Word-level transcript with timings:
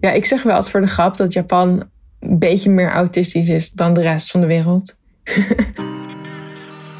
Ja, 0.00 0.10
ik 0.10 0.24
zeg 0.24 0.42
wel 0.42 0.54
als 0.54 0.70
voor 0.70 0.80
de 0.80 0.86
grap 0.86 1.16
dat 1.16 1.32
Japan 1.32 1.84
een 2.20 2.38
beetje 2.38 2.70
meer 2.70 2.90
autistisch 2.90 3.48
is 3.48 3.70
dan 3.70 3.94
de 3.94 4.00
rest 4.00 4.30
van 4.30 4.40
de 4.40 4.46
wereld. 4.46 4.94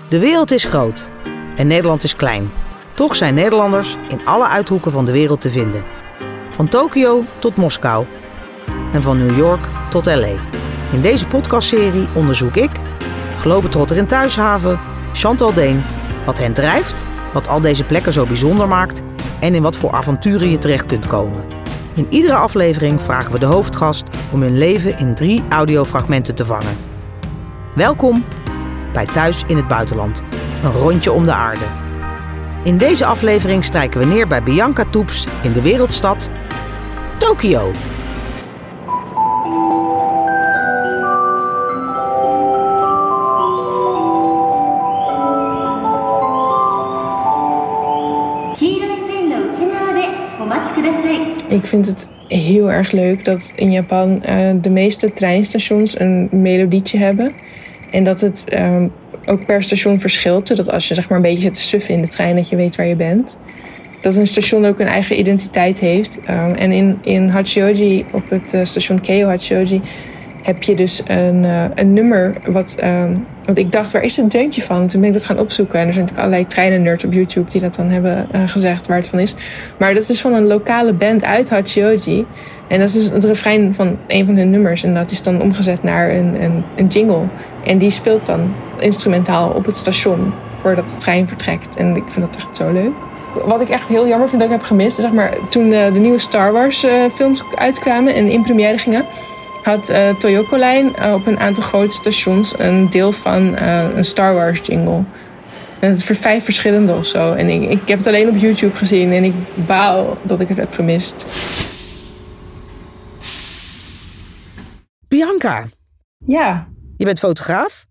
De 0.08 0.18
wereld 0.18 0.50
is 0.50 0.64
groot 0.64 1.10
en 1.56 1.66
Nederland 1.66 2.02
is 2.02 2.16
klein. 2.16 2.50
Toch 2.94 3.16
zijn 3.16 3.34
Nederlanders 3.34 3.96
in 4.08 4.26
alle 4.26 4.46
uithoeken 4.46 4.90
van 4.90 5.04
de 5.04 5.12
wereld 5.12 5.40
te 5.40 5.50
vinden. 5.50 5.84
Van 6.50 6.68
Tokio 6.68 7.24
tot 7.38 7.56
Moskou 7.56 8.06
en 8.92 9.02
van 9.02 9.16
New 9.16 9.36
York 9.36 9.60
tot 9.90 10.06
LA. 10.06 10.34
In 10.92 11.00
deze 11.00 11.26
podcastserie 11.26 12.06
onderzoek 12.14 12.56
ik, 12.56 12.70
globetrotter 13.40 13.96
in 13.96 14.06
Thuishaven, 14.06 14.80
Chantal 15.12 15.54
Deen, 15.54 15.82
wat 16.26 16.38
hen 16.38 16.52
drijft, 16.52 17.06
wat 17.32 17.48
al 17.48 17.60
deze 17.60 17.84
plekken 17.84 18.12
zo 18.12 18.26
bijzonder 18.26 18.68
maakt 18.68 19.02
en 19.40 19.54
in 19.54 19.62
wat 19.62 19.76
voor 19.76 19.92
avonturen 19.92 20.50
je 20.50 20.58
terecht 20.58 20.86
kunt 20.86 21.06
komen. 21.06 21.57
In 21.98 22.06
iedere 22.10 22.34
aflevering 22.34 23.02
vragen 23.02 23.32
we 23.32 23.38
de 23.38 23.46
hoofdgast 23.46 24.08
om 24.32 24.42
hun 24.42 24.58
leven 24.58 24.98
in 24.98 25.14
drie 25.14 25.42
audiofragmenten 25.48 26.34
te 26.34 26.44
vangen. 26.44 26.76
Welkom 27.74 28.24
bij 28.92 29.06
Thuis 29.06 29.42
in 29.46 29.56
het 29.56 29.68
Buitenland, 29.68 30.22
een 30.62 30.72
rondje 30.72 31.12
om 31.12 31.24
de 31.24 31.32
aarde. 31.32 31.64
In 32.62 32.78
deze 32.78 33.04
aflevering 33.04 33.64
strijken 33.64 34.00
we 34.00 34.06
neer 34.06 34.28
bij 34.28 34.42
Bianca 34.42 34.84
Toeps 34.90 35.26
in 35.42 35.52
de 35.52 35.62
wereldstad 35.62 36.30
Tokio. 37.16 37.70
Vind 51.84 52.00
het 52.00 52.08
heel 52.28 52.70
erg 52.70 52.92
leuk 52.92 53.24
dat 53.24 53.52
in 53.56 53.72
Japan 53.72 54.22
uh, 54.28 54.50
de 54.60 54.70
meeste 54.70 55.12
treinstations 55.12 56.00
een 56.00 56.28
melodietje 56.30 56.98
hebben. 56.98 57.32
En 57.90 58.04
dat 58.04 58.20
het 58.20 58.44
um, 58.52 58.92
ook 59.26 59.46
per 59.46 59.62
station 59.62 60.00
verschilt. 60.00 60.48
Zodat 60.48 60.70
als 60.70 60.88
je 60.88 60.94
zeg 60.94 61.08
maar 61.08 61.18
een 61.18 61.24
beetje 61.24 61.42
zit 61.42 61.54
te 61.54 61.60
suffen 61.60 61.94
in 61.94 62.02
de 62.02 62.08
trein, 62.08 62.36
dat 62.36 62.48
je 62.48 62.56
weet 62.56 62.76
waar 62.76 62.86
je 62.86 62.96
bent. 62.96 63.38
Dat 64.00 64.16
een 64.16 64.26
station 64.26 64.64
ook 64.64 64.80
een 64.80 64.86
eigen 64.86 65.18
identiteit 65.18 65.78
heeft. 65.78 66.20
Um, 66.30 66.54
en 66.54 66.72
in, 66.72 66.98
in 67.02 67.28
Hachioji, 67.28 68.04
op 68.12 68.30
het 68.30 68.54
uh, 68.54 68.64
station 68.64 69.00
Keio 69.00 69.26
Hachioji, 69.26 69.80
heb 70.48 70.62
je 70.62 70.74
dus 70.76 71.02
een, 71.06 71.44
uh, 71.44 71.64
een 71.74 71.92
nummer 71.92 72.36
wat... 72.46 72.76
Um, 72.84 73.26
want 73.44 73.58
ik 73.58 73.72
dacht, 73.72 73.90
waar 73.90 74.02
is 74.02 74.16
het 74.16 74.30
deuntje 74.30 74.62
van? 74.62 74.86
Toen 74.86 75.00
ben 75.00 75.08
ik 75.08 75.14
dat 75.14 75.24
gaan 75.24 75.38
opzoeken. 75.38 75.80
En 75.80 75.86
er 75.86 75.92
zijn 75.92 76.04
natuurlijk 76.04 76.26
allerlei 76.26 76.46
treinen-nerds 76.46 77.04
op 77.04 77.12
YouTube 77.12 77.50
die 77.50 77.60
dat 77.60 77.74
dan 77.74 77.88
hebben 77.88 78.28
uh, 78.34 78.42
gezegd 78.46 78.86
waar 78.86 78.96
het 78.96 79.08
van 79.08 79.18
is. 79.18 79.34
Maar 79.78 79.92
dat 79.92 80.02
is 80.02 80.08
dus 80.08 80.20
van 80.20 80.32
een 80.32 80.46
lokale 80.46 80.92
band 80.92 81.24
uit 81.24 81.50
Hachioji. 81.50 82.26
En 82.68 82.78
dat 82.78 82.88
is 82.88 82.94
dus 82.94 83.10
het 83.10 83.24
refrein 83.24 83.74
van 83.74 83.98
een 84.06 84.24
van 84.24 84.36
hun 84.36 84.50
nummers. 84.50 84.82
En 84.82 84.94
dat 84.94 85.10
is 85.10 85.22
dan 85.22 85.42
omgezet 85.42 85.82
naar 85.82 86.10
een, 86.10 86.42
een, 86.42 86.64
een 86.76 86.86
jingle. 86.86 87.22
En 87.64 87.78
die 87.78 87.90
speelt 87.90 88.26
dan 88.26 88.54
instrumentaal 88.78 89.50
op 89.50 89.66
het 89.66 89.76
station 89.76 90.32
voordat 90.60 90.90
de 90.90 90.96
trein 90.96 91.28
vertrekt. 91.28 91.76
En 91.76 91.96
ik 91.96 92.04
vind 92.06 92.26
dat 92.26 92.36
echt 92.36 92.56
zo 92.56 92.72
leuk. 92.72 92.92
Wat 93.44 93.60
ik 93.60 93.68
echt 93.68 93.88
heel 93.88 94.08
jammer 94.08 94.28
vind 94.28 94.40
dat 94.40 94.50
ik 94.50 94.56
heb 94.56 94.66
gemist, 94.66 95.00
zeg 95.00 95.12
maar, 95.12 95.48
toen 95.48 95.72
uh, 95.72 95.92
de 95.92 95.98
nieuwe 95.98 96.18
Star 96.18 96.52
Wars 96.52 96.86
films 97.14 97.42
uitkwamen 97.54 98.14
en 98.14 98.30
in 98.30 98.42
première 98.42 98.78
gingen, 98.78 99.04
had 99.62 99.90
uh, 99.90 100.14
Toyoko-lijn 100.16 100.92
uh, 100.98 101.14
op 101.14 101.26
een 101.26 101.38
aantal 101.38 101.62
grote 101.62 101.94
stations 101.94 102.58
een 102.58 102.90
deel 102.90 103.12
van 103.12 103.54
uh, 103.54 103.94
een 103.94 104.04
Star 104.04 104.34
Wars 104.34 104.60
jingle. 104.62 105.04
En 105.78 105.90
het 105.90 106.04
voor 106.04 106.16
vijf 106.16 106.44
verschillende 106.44 106.94
of 106.94 107.06
zo. 107.06 107.32
En 107.32 107.48
ik, 107.48 107.70
ik 107.70 107.88
heb 107.88 107.98
het 107.98 108.06
alleen 108.06 108.28
op 108.28 108.36
YouTube 108.36 108.76
gezien 108.76 109.12
en 109.12 109.24
ik 109.24 109.34
baal 109.54 110.16
dat 110.22 110.40
ik 110.40 110.48
het 110.48 110.56
heb 110.56 110.72
gemist. 110.74 111.26
Bianca. 115.08 115.68
Ja. 116.26 116.68
Je 116.96 117.04
bent 117.04 117.18
fotograaf. 117.18 117.86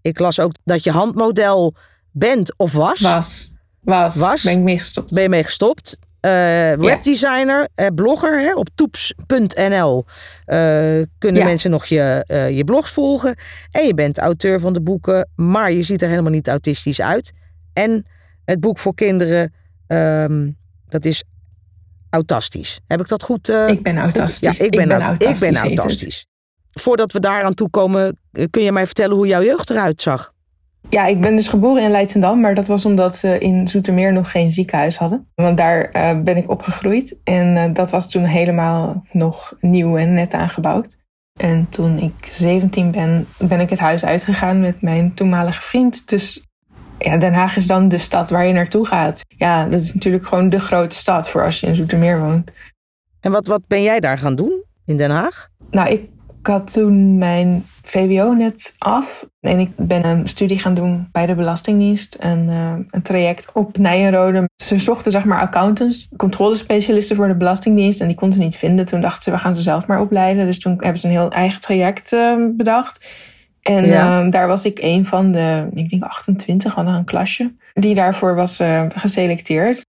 Ik 0.00 0.18
las 0.18 0.40
ook 0.40 0.52
dat 0.64 0.84
je 0.84 0.90
handmodel 0.90 1.74
bent 2.10 2.54
of 2.56 2.72
was. 2.72 3.00
Was. 3.00 3.52
Was. 3.80 4.16
was. 4.16 4.42
Ben 4.42 4.52
ik 4.52 4.58
mee 4.58 4.78
gestopt. 4.78 5.10
Ben 5.10 5.22
je 5.22 5.28
mee 5.28 5.44
gestopt. 5.44 5.98
Uh, 6.26 6.72
webdesigner, 6.72 7.68
ja. 7.74 7.84
uh, 7.84 7.94
blogger 7.94 8.40
hè, 8.40 8.54
op 8.54 8.68
toeps.nl 8.74 10.04
uh, 10.46 11.02
kunnen 11.18 11.40
ja. 11.40 11.44
mensen 11.44 11.70
nog 11.70 11.84
je, 11.84 12.24
je 12.54 12.64
blogs 12.64 12.90
volgen. 12.90 13.36
En 13.70 13.86
je 13.86 13.94
bent 13.94 14.18
auteur 14.18 14.60
van 14.60 14.72
de 14.72 14.80
boeken, 14.80 15.28
maar 15.36 15.72
je 15.72 15.82
ziet 15.82 16.02
er 16.02 16.08
helemaal 16.08 16.30
niet 16.30 16.48
autistisch 16.48 17.00
uit. 17.00 17.32
En 17.72 18.06
het 18.44 18.60
boek 18.60 18.78
voor 18.78 18.94
kinderen, 18.94 19.52
um, 19.86 20.56
dat 20.88 21.04
is 21.04 21.24
autistisch. 22.10 22.80
Heb 22.86 23.00
ik 23.00 23.08
dat 23.08 23.22
goed? 23.22 23.48
ik 23.48 23.82
ben 23.82 23.96
autistisch. 23.96 24.56
Ja, 24.56 24.64
ik 24.64 24.70
ben, 24.70 24.90
ik 24.90 25.18
ben. 25.18 25.28
Ik 25.28 25.38
ben 25.38 25.56
autistisch. 25.56 26.26
Voordat 26.72 27.12
we 27.12 27.20
daaraan 27.20 27.54
toekomen, 27.54 28.18
kun 28.50 28.62
je 28.62 28.72
mij 28.72 28.86
vertellen 28.86 29.16
hoe 29.16 29.26
jouw 29.26 29.42
jeugd 29.42 29.70
eruit 29.70 30.02
zag? 30.02 30.32
Ja, 30.88 31.06
ik 31.06 31.20
ben 31.20 31.36
dus 31.36 31.48
geboren 31.48 31.82
in 31.82 31.90
Leidschendam, 31.90 32.40
maar 32.40 32.54
dat 32.54 32.66
was 32.66 32.84
omdat 32.84 33.16
ze 33.16 33.38
in 33.38 33.68
Zoetermeer 33.68 34.12
nog 34.12 34.30
geen 34.30 34.50
ziekenhuis 34.50 34.96
hadden. 34.96 35.26
Want 35.34 35.56
daar 35.56 35.90
uh, 35.96 36.22
ben 36.22 36.36
ik 36.36 36.50
opgegroeid 36.50 37.16
en 37.24 37.56
uh, 37.56 37.74
dat 37.74 37.90
was 37.90 38.10
toen 38.10 38.24
helemaal 38.24 39.04
nog 39.12 39.56
nieuw 39.60 39.96
en 39.96 40.14
net 40.14 40.32
aangebouwd. 40.32 40.96
En 41.40 41.66
toen 41.68 41.98
ik 41.98 42.32
17 42.32 42.90
ben, 42.90 43.26
ben 43.38 43.60
ik 43.60 43.70
het 43.70 43.78
huis 43.78 44.04
uitgegaan 44.04 44.60
met 44.60 44.82
mijn 44.82 45.14
toenmalige 45.14 45.62
vriend. 45.62 46.08
Dus 46.08 46.46
ja, 46.98 47.16
Den 47.16 47.34
Haag 47.34 47.56
is 47.56 47.66
dan 47.66 47.88
de 47.88 47.98
stad 47.98 48.30
waar 48.30 48.46
je 48.46 48.52
naartoe 48.52 48.86
gaat. 48.86 49.20
Ja, 49.28 49.68
dat 49.68 49.80
is 49.80 49.94
natuurlijk 49.94 50.26
gewoon 50.26 50.48
de 50.48 50.58
grote 50.58 50.96
stad 50.96 51.28
voor 51.28 51.44
als 51.44 51.60
je 51.60 51.66
in 51.66 51.76
Zoetermeer 51.76 52.20
woont. 52.20 52.50
En 53.20 53.32
wat, 53.32 53.46
wat 53.46 53.62
ben 53.66 53.82
jij 53.82 54.00
daar 54.00 54.18
gaan 54.18 54.34
doen 54.34 54.62
in 54.84 54.96
Den 54.96 55.10
Haag? 55.10 55.48
Nou, 55.70 55.90
ik 55.90 56.08
ik 56.42 56.48
had 56.48 56.72
toen 56.72 57.18
mijn 57.18 57.64
VWO 57.82 58.32
net 58.32 58.74
af 58.78 59.26
en 59.40 59.58
ik 59.58 59.70
ben 59.76 60.06
een 60.06 60.28
studie 60.28 60.58
gaan 60.58 60.74
doen 60.74 61.08
bij 61.12 61.26
de 61.26 61.34
Belastingdienst. 61.34 62.14
En, 62.14 62.48
uh, 62.48 62.72
een 62.90 63.02
traject 63.02 63.52
op 63.52 63.78
Nijenrode. 63.78 64.48
Ze 64.56 64.78
zochten 64.78 65.12
zeg 65.12 65.24
maar 65.24 65.40
accountants, 65.40 66.08
controlespecialisten 66.16 67.16
voor 67.16 67.28
de 67.28 67.34
Belastingdienst. 67.34 68.00
En 68.00 68.06
die 68.06 68.16
konden 68.16 68.38
ze 68.38 68.44
niet 68.44 68.56
vinden. 68.56 68.86
Toen 68.86 69.00
dachten 69.00 69.22
ze, 69.22 69.30
we 69.30 69.38
gaan 69.38 69.54
ze 69.54 69.62
zelf 69.62 69.86
maar 69.86 70.00
opleiden. 70.00 70.46
Dus 70.46 70.58
toen 70.58 70.74
hebben 70.78 70.98
ze 70.98 71.06
een 71.06 71.12
heel 71.12 71.30
eigen 71.30 71.60
traject 71.60 72.12
uh, 72.12 72.46
bedacht. 72.56 73.06
En 73.60 73.86
ja. 73.86 74.24
uh, 74.24 74.30
daar 74.30 74.46
was 74.46 74.64
ik 74.64 74.78
een 74.80 75.06
van 75.06 75.32
de, 75.32 75.68
ik 75.74 75.88
denk 75.88 76.02
28, 76.02 76.74
hadden 76.74 76.94
een 76.94 77.04
klasje. 77.04 77.54
Die 77.72 77.94
daarvoor 77.94 78.34
was 78.34 78.60
uh, 78.60 78.84
geselecteerd. 78.88 79.86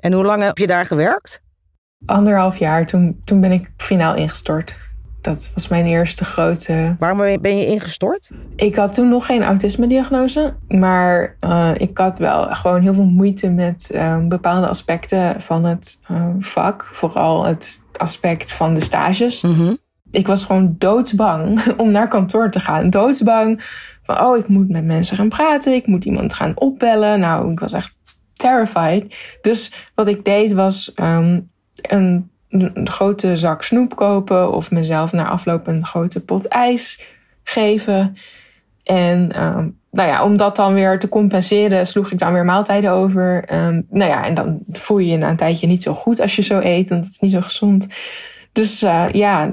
En 0.00 0.12
hoe 0.12 0.24
lang 0.24 0.42
heb 0.42 0.58
je 0.58 0.66
daar 0.66 0.86
gewerkt? 0.86 1.42
Anderhalf 2.06 2.56
jaar. 2.56 2.86
Toen, 2.86 3.20
toen 3.24 3.40
ben 3.40 3.52
ik 3.52 3.70
finaal 3.76 4.14
ingestort. 4.14 4.92
Dat 5.24 5.50
was 5.54 5.68
mijn 5.68 5.86
eerste 5.86 6.24
grote. 6.24 6.94
Waarom 6.98 7.40
ben 7.40 7.58
je 7.58 7.66
ingestort? 7.66 8.30
Ik 8.56 8.74
had 8.74 8.94
toen 8.94 9.08
nog 9.08 9.26
geen 9.26 9.42
autisme-diagnose. 9.42 10.54
Maar 10.68 11.36
uh, 11.40 11.70
ik 11.76 11.98
had 11.98 12.18
wel 12.18 12.54
gewoon 12.54 12.82
heel 12.82 12.94
veel 12.94 13.04
moeite 13.04 13.48
met 13.48 13.90
uh, 13.94 14.18
bepaalde 14.26 14.68
aspecten 14.68 15.42
van 15.42 15.64
het 15.64 15.98
uh, 16.10 16.26
vak. 16.38 16.88
Vooral 16.92 17.44
het 17.44 17.80
aspect 17.96 18.52
van 18.52 18.74
de 18.74 18.80
stages. 18.80 19.42
Mm 19.42 19.54
-hmm. 19.54 19.78
Ik 20.10 20.26
was 20.26 20.44
gewoon 20.44 20.74
doodsbang 20.78 21.66
om 21.76 21.90
naar 21.90 22.08
kantoor 22.08 22.50
te 22.50 22.60
gaan. 22.60 22.90
Doodsbang 22.90 23.64
van, 24.02 24.20
oh, 24.20 24.36
ik 24.36 24.48
moet 24.48 24.68
met 24.68 24.84
mensen 24.84 25.16
gaan 25.16 25.28
praten. 25.28 25.74
Ik 25.74 25.86
moet 25.86 26.04
iemand 26.04 26.34
gaan 26.34 26.52
opbellen. 26.54 27.20
Nou, 27.20 27.52
ik 27.52 27.60
was 27.60 27.72
echt 27.72 27.94
terrified. 28.32 29.16
Dus 29.42 29.90
wat 29.94 30.08
ik 30.08 30.24
deed 30.24 30.52
was 30.52 30.92
um, 30.96 31.50
een 31.74 32.32
een 32.62 32.88
grote 32.88 33.36
zak 33.36 33.62
snoep 33.62 33.96
kopen 33.96 34.52
of 34.52 34.70
mezelf 34.70 35.12
na 35.12 35.28
afloop 35.28 35.66
een 35.66 35.86
grote 35.86 36.20
pot 36.20 36.46
ijs 36.46 37.00
geven. 37.42 38.16
En 38.82 39.44
um, 39.44 39.78
nou 39.90 40.08
ja, 40.08 40.24
om 40.24 40.36
dat 40.36 40.56
dan 40.56 40.74
weer 40.74 40.98
te 40.98 41.08
compenseren, 41.08 41.86
sloeg 41.86 42.12
ik 42.12 42.18
dan 42.18 42.32
weer 42.32 42.44
maaltijden 42.44 42.90
over. 42.90 43.44
Um, 43.52 43.86
nou 43.90 44.10
ja, 44.10 44.24
en 44.24 44.34
dan 44.34 44.58
voel 44.72 44.98
je 44.98 45.10
je 45.10 45.16
na 45.16 45.28
een 45.28 45.36
tijdje 45.36 45.66
niet 45.66 45.82
zo 45.82 45.94
goed 45.94 46.20
als 46.20 46.36
je 46.36 46.42
zo 46.42 46.60
eet, 46.62 46.88
want 46.88 47.04
het 47.04 47.12
is 47.12 47.18
niet 47.18 47.30
zo 47.30 47.40
gezond. 47.40 47.86
Dus 48.52 48.82
uh, 48.82 49.04
ja, 49.12 49.50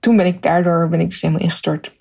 toen 0.00 0.16
ben 0.16 0.26
ik 0.26 0.42
daardoor 0.42 0.88
ben 0.88 1.00
ik 1.00 1.10
dus 1.10 1.20
helemaal 1.20 1.42
ingestort. 1.42 1.92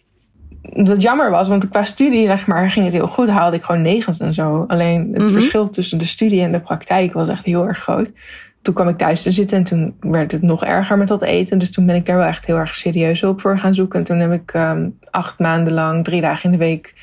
Wat 0.61 1.01
jammer 1.01 1.31
was, 1.31 1.47
want 1.47 1.69
qua 1.69 1.83
studie 1.83 2.25
zeg 2.25 2.47
maar, 2.47 2.71
ging 2.71 2.85
het 2.85 2.93
heel 2.93 3.07
goed. 3.07 3.27
Haalde 3.27 3.55
ik 3.55 3.63
gewoon 3.63 3.81
negens 3.81 4.19
en 4.19 4.33
zo. 4.33 4.65
Alleen 4.67 4.99
het 4.99 5.17
mm 5.17 5.25
-hmm. 5.25 5.33
verschil 5.33 5.69
tussen 5.69 5.97
de 5.97 6.05
studie 6.05 6.41
en 6.41 6.51
de 6.51 6.59
praktijk 6.59 7.13
was 7.13 7.29
echt 7.29 7.45
heel 7.45 7.67
erg 7.67 7.77
groot 7.77 8.11
toen 8.61 8.73
kwam 8.73 8.87
ik 8.87 8.97
thuis 8.97 9.21
te 9.21 9.31
zitten 9.31 9.57
en 9.57 9.63
toen 9.63 9.95
werd 9.99 10.31
het 10.31 10.41
nog 10.41 10.63
erger 10.63 10.97
met 10.97 11.07
dat 11.07 11.21
eten. 11.21 11.57
Dus 11.57 11.71
toen 11.71 11.85
ben 11.85 11.95
ik 11.95 12.05
daar 12.05 12.17
wel 12.17 12.27
echt 12.27 12.45
heel 12.45 12.57
erg 12.57 12.75
serieus 12.75 13.21
hulp 13.21 13.41
voor 13.41 13.59
gaan 13.59 13.73
zoeken. 13.73 13.99
En 13.99 14.05
toen 14.05 14.17
heb 14.17 14.31
ik 14.31 14.53
um, 14.53 14.97
acht 15.09 15.39
maanden 15.39 15.73
lang, 15.73 16.03
drie 16.03 16.21
dagen 16.21 16.43
in 16.43 16.51
de 16.51 16.57
week, 16.57 16.93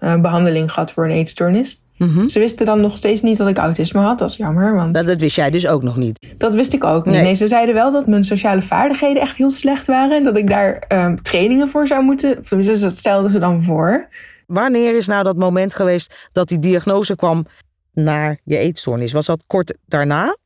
uh, 0.00 0.20
behandeling 0.20 0.72
gehad 0.72 0.92
voor 0.92 1.04
een 1.04 1.10
eetstoornis. 1.10 1.82
Mm 1.96 2.08
-hmm. 2.08 2.28
Ze 2.28 2.38
wisten 2.38 2.66
dan 2.66 2.80
nog 2.80 2.96
steeds 2.96 3.22
niet 3.22 3.36
dat 3.36 3.48
ik 3.48 3.58
autisme 3.58 4.00
had. 4.00 4.18
Dat 4.18 4.30
is 4.30 4.36
jammer. 4.36 4.74
Want 4.74 4.94
dat, 4.94 5.06
dat 5.06 5.20
wist 5.20 5.36
jij 5.36 5.50
dus 5.50 5.66
ook 5.66 5.82
nog 5.82 5.96
niet? 5.96 6.26
Dat 6.38 6.54
wist 6.54 6.72
ik 6.72 6.84
ook 6.84 7.04
niet. 7.04 7.14
Nee. 7.14 7.24
nee. 7.24 7.34
ze 7.34 7.48
zeiden 7.48 7.74
wel 7.74 7.90
dat 7.90 8.06
mijn 8.06 8.24
sociale 8.24 8.62
vaardigheden 8.62 9.22
echt 9.22 9.36
heel 9.36 9.50
slecht 9.50 9.86
waren. 9.86 10.16
En 10.16 10.24
dat 10.24 10.36
ik 10.36 10.48
daar 10.48 10.84
um, 10.88 11.22
trainingen 11.22 11.68
voor 11.68 11.86
zou 11.86 12.04
moeten. 12.04 12.44
Tenminste, 12.44 12.78
dat 12.78 12.96
stelden 12.96 13.30
ze 13.30 13.38
dan 13.38 13.64
voor. 13.64 14.08
Wanneer 14.46 14.96
is 14.96 15.06
nou 15.06 15.24
dat 15.24 15.36
moment 15.36 15.74
geweest 15.74 16.28
dat 16.32 16.48
die 16.48 16.58
diagnose 16.58 17.16
kwam 17.16 17.46
naar 17.92 18.38
je 18.44 18.58
eetstoornis? 18.58 19.12
Was 19.12 19.26
dat 19.26 19.44
kort 19.46 19.76
daarna? 19.86 20.36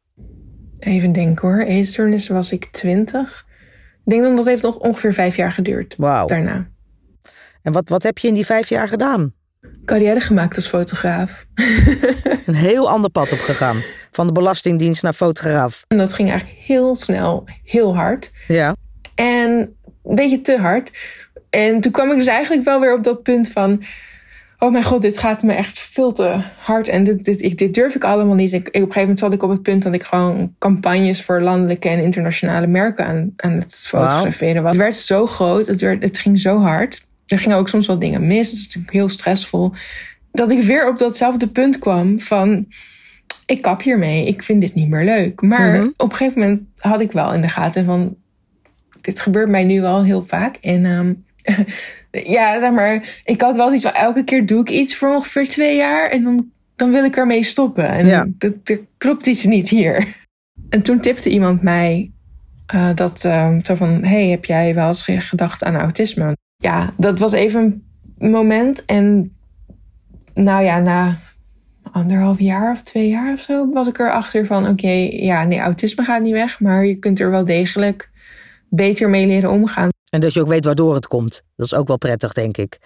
Even 0.79 1.13
denken 1.13 1.49
hoor. 1.49 1.59
Eetstoornis 1.59 2.29
was 2.29 2.53
ik 2.53 2.65
20. 2.71 3.47
Ik 4.05 4.15
denk 4.15 4.23
dat 4.23 4.37
dat 4.37 4.47
heeft 4.47 4.63
nog 4.63 4.77
ongeveer 4.77 5.15
vijf 5.15 5.37
jaar 5.37 5.53
geduurd. 5.53 5.95
Wauw. 5.99 6.27
Daarna. 6.27 6.69
En 7.63 7.73
wat, 7.73 7.89
wat 7.89 8.03
heb 8.03 8.19
je 8.19 8.29
in 8.29 8.35
die 8.35 8.47
vijf 8.47 8.69
jaar 8.69 8.89
gedaan? 8.89 9.33
Carrière 9.85 10.21
gemaakt 10.21 10.57
als 10.57 10.67
fotograaf. 10.67 11.47
Een 12.47 12.55
heel 12.55 12.91
ander 12.91 13.11
pad 13.11 13.33
opgegaan. 13.33 13.83
Van 14.11 14.27
de 14.27 14.33
Belastingdienst 14.33 15.03
naar 15.03 15.13
fotograaf. 15.13 15.85
En 15.89 15.99
dat 15.99 16.13
ging 16.13 16.31
eigenlijk 16.31 16.61
heel 16.61 16.95
snel, 16.95 17.45
heel 17.65 17.97
hard. 17.97 18.31
Ja. 18.47 18.77
En 19.15 19.77
een 20.05 20.15
beetje 20.15 20.41
te 20.41 20.57
hard. 20.57 20.91
En 21.51 21.81
toen 21.81 21.93
kwam 21.93 22.11
ik 22.11 22.17
dus 22.19 22.27
eigenlijk 22.27 22.65
wel 22.65 22.81
weer 22.81 22.95
op 22.95 23.05
dat 23.05 23.23
punt 23.23 23.51
van 23.51 23.83
oh 24.59 24.73
mijn 24.73 24.85
god, 24.85 25.03
dit 25.03 25.19
gaat 25.19 25.43
me 25.43 25.53
echt 25.53 25.79
veel 25.79 26.13
te 26.13 26.41
hard. 26.59 26.89
En 26.89 27.05
dit, 27.05 27.25
dit, 27.25 27.59
dit 27.59 27.75
durf 27.75 27.95
ik 27.95 28.05
allemaal 28.05 28.35
niet. 28.35 28.53
Ik, 28.53 28.67
op 28.67 28.75
een 28.75 28.81
gegeven 28.81 29.01
moment 29.01 29.19
zat 29.19 29.33
ik 29.33 29.43
op 29.43 29.51
het 29.51 29.63
punt 29.63 29.83
dat 29.83 29.95
ik 29.95 30.03
gewoon 30.03 30.55
campagnes 30.59 31.23
voor 31.23 31.41
landelijke 31.41 31.89
en 31.89 32.03
internationale 32.03 32.67
merken 32.67 33.07
aan, 33.07 33.33
aan 33.37 33.53
het 33.53 33.75
fotograferen 33.75 34.63
was. 34.63 34.73
Het 34.73 34.81
werd 34.81 34.97
zo 34.97 35.27
groot, 35.27 35.67
het, 35.67 35.81
werd, 35.81 36.03
het 36.03 36.19
ging 36.19 36.41
zo 36.41 36.59
hard. 36.61 37.07
Er 37.27 37.39
gingen 37.39 37.57
ook 37.57 37.69
soms 37.69 37.87
wel 37.87 37.99
dingen 37.99 38.27
mis. 38.27 38.49
Het 38.49 38.59
is 38.59 38.67
natuurlijk 38.67 38.93
heel 38.93 39.09
stressvol. 39.09 39.73
Dat 40.33 40.51
ik 40.51 40.63
weer 40.63 40.89
op 40.89 40.99
datzelfde 40.99 41.49
punt 41.49 41.79
kwam 41.79 42.19
van 42.21 42.67
ik 43.47 43.63
kap 43.63 43.83
hiermee. 43.83 44.27
Ik 44.27 44.43
vind 44.43 44.61
dit 44.61 44.75
niet 44.75 44.89
meer 44.89 45.05
leuk. 45.05 45.41
Maar 45.41 45.79
mhm. 45.79 45.89
op 45.97 46.11
een 46.11 46.17
gegeven 46.17 46.41
moment 46.41 46.63
had 46.77 47.01
ik 47.01 47.13
wel 47.13 47.35
in 47.35 47.41
de 47.41 47.49
gaten 47.49 47.85
van 47.85 48.17
dit 49.01 49.21
gebeurt 49.21 49.49
mij 49.49 49.65
nu 49.65 49.85
al 49.85 50.05
heel 50.05 50.23
vaak. 50.23 50.57
En 50.57 50.85
um, 50.85 51.25
ja, 52.11 52.61
zeg 52.61 52.73
maar, 52.73 53.21
ik 53.25 53.41
had 53.41 53.57
wel 53.57 53.73
iets 53.75 53.83
van 53.83 53.93
elke 53.93 54.25
keer 54.25 54.47
doe 54.47 54.61
ik 54.61 54.71
iets 54.71 54.97
voor 54.97 55.15
ongeveer 55.15 55.49
twee 55.49 55.77
jaar 55.77 56.11
en 56.11 56.23
dan, 56.23 56.51
dan 56.77 56.91
wil 56.91 57.05
ik 57.05 57.17
ermee 57.17 57.43
stoppen. 57.43 57.89
En 57.89 58.07
ja. 58.07 58.27
dat, 58.29 58.53
er 58.65 58.81
klopt 58.99 59.27
iets 59.27 59.45
niet 59.45 59.69
hier. 59.69 60.17
En 60.69 60.83
toen 60.83 61.01
tipte 61.01 61.31
iemand 61.31 61.63
mij 61.63 62.11
uh, 62.75 62.95
dat 62.95 63.25
uh, 63.25 63.55
zo 63.63 63.75
van, 63.75 64.05
hey, 64.05 64.27
heb 64.27 64.45
jij 64.45 64.75
wel 64.75 64.87
eens 64.87 65.03
gedacht 65.03 65.65
aan 65.65 65.77
autisme? 65.77 66.37
Ja, 66.57 66.93
dat 66.97 67.19
was 67.19 67.33
even 67.33 67.89
een 68.19 68.31
moment 68.31 68.85
en 68.85 69.37
nou 70.35 70.65
ja, 70.65 70.79
na 70.79 71.17
anderhalf 71.93 72.39
jaar 72.39 72.73
of 72.73 72.83
twee 72.83 73.09
jaar 73.09 73.33
of 73.33 73.41
zo 73.41 73.73
was 73.73 73.89
ik 73.89 73.99
erachter 73.99 74.47
van, 74.47 74.69
oké, 74.69 75.09
ja, 75.11 75.45
nee, 75.45 75.59
autisme 75.59 76.05
gaat 76.05 76.23
niet 76.23 76.33
weg, 76.33 76.61
maar 76.61 76.85
je 76.85 76.95
kunt 76.95 77.21
er 77.21 77.31
wel 77.31 77.45
degelijk 77.45 78.11
beter 78.69 79.09
mee 79.09 79.27
leren 79.27 79.51
omgaan. 79.51 79.89
En 80.11 80.21
dat 80.21 80.35
je 80.35 80.41
ook 80.41 80.49
weet 80.49 80.65
waardoor 80.65 80.95
het 80.95 81.07
komt. 81.07 81.43
Dat 81.57 81.67
is 81.67 81.75
ook 81.75 81.89
wel 81.89 81.99
prettig, 81.99 82.33
denk 82.33 82.57
ik. 82.57 82.79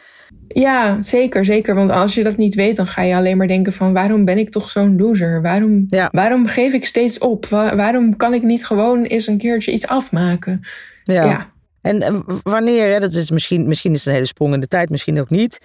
Ja, 0.49 1.03
zeker, 1.03 1.45
zeker. 1.45 1.75
Want 1.75 1.91
als 1.91 2.15
je 2.15 2.23
dat 2.23 2.37
niet 2.37 2.55
weet, 2.55 2.77
dan 2.77 2.87
ga 2.87 3.03
je 3.03 3.15
alleen 3.15 3.37
maar 3.37 3.49
denken 3.49 3.73
van... 3.73 3.93
waarom 3.93 4.25
ben 4.25 4.39
ik 4.39 4.51
toch 4.51 4.71
zo'n 4.71 4.97
loser? 4.97 5.43
Waarom, 5.43 5.87
waarom 6.11 6.47
geef 6.47 6.73
ik 6.73 6.85
steeds 6.85 7.19
op? 7.19 7.47
waarom 7.47 8.17
kan 8.17 8.35
ik 8.35 8.43
niet 8.43 8.67
gewoon 8.67 9.05
eens 9.05 9.27
een 9.27 9.39
keertje 9.39 9.73
iets 9.73 9.87
afmaken? 9.87 10.61
Ja. 11.05 11.25
ja. 11.25 11.51
En, 11.81 12.25
wanneer, 12.43 12.93
hè, 12.93 13.01
dat 13.01 13.13
is 13.13 13.31
misschien, 13.31 13.69
misschien 13.69 13.93
is 13.93 13.99
het 13.99 14.07
een 14.07 14.13
hele 14.13 14.27
sprong 14.27 14.55
in 14.55 14.61
de 14.61 14.69
tijd, 14.69 14.91
misschien 14.91 15.21
ook 15.21 15.31
niet. 15.31 15.59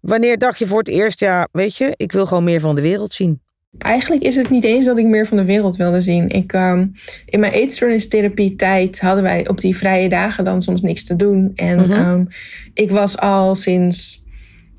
Wanneer 0.00 0.38
dacht 0.38 0.58
je 0.58 0.66
voor 0.66 0.78
het 0.78 0.88
eerst, 0.88 1.20
ja, 1.20 1.48
weet 1.52 1.76
je, 1.76 1.92
ik 1.96 2.12
wil 2.12 2.26
gewoon 2.26 2.44
meer 2.44 2.60
van 2.60 2.74
de 2.74 2.80
wereld 2.80 3.12
zien? 3.12 3.40
Eigenlijk 3.78 4.22
is 4.22 4.36
het 4.36 4.50
niet 4.50 4.64
eens 4.64 4.84
dat 4.84 4.98
ik 4.98 5.06
meer 5.06 5.26
van 5.26 5.36
de 5.36 5.44
wereld 5.44 5.76
wilde 5.76 6.00
zien. 6.00 6.28
Ik, 6.28 6.52
um, 6.52 6.92
in 7.26 7.40
mijn 7.40 7.52
eetstoornistherapie 7.52 8.56
tijd 8.56 9.00
hadden 9.00 9.22
wij 9.22 9.48
op 9.48 9.60
die 9.60 9.76
vrije 9.76 10.08
dagen 10.08 10.44
dan 10.44 10.62
soms 10.62 10.80
niks 10.80 11.04
te 11.04 11.16
doen. 11.16 11.52
En 11.54 11.78
mhm. 11.78 12.08
um, 12.08 12.28
ik 12.74 12.90
was 12.90 13.18
al 13.18 13.54
sinds, 13.54 14.24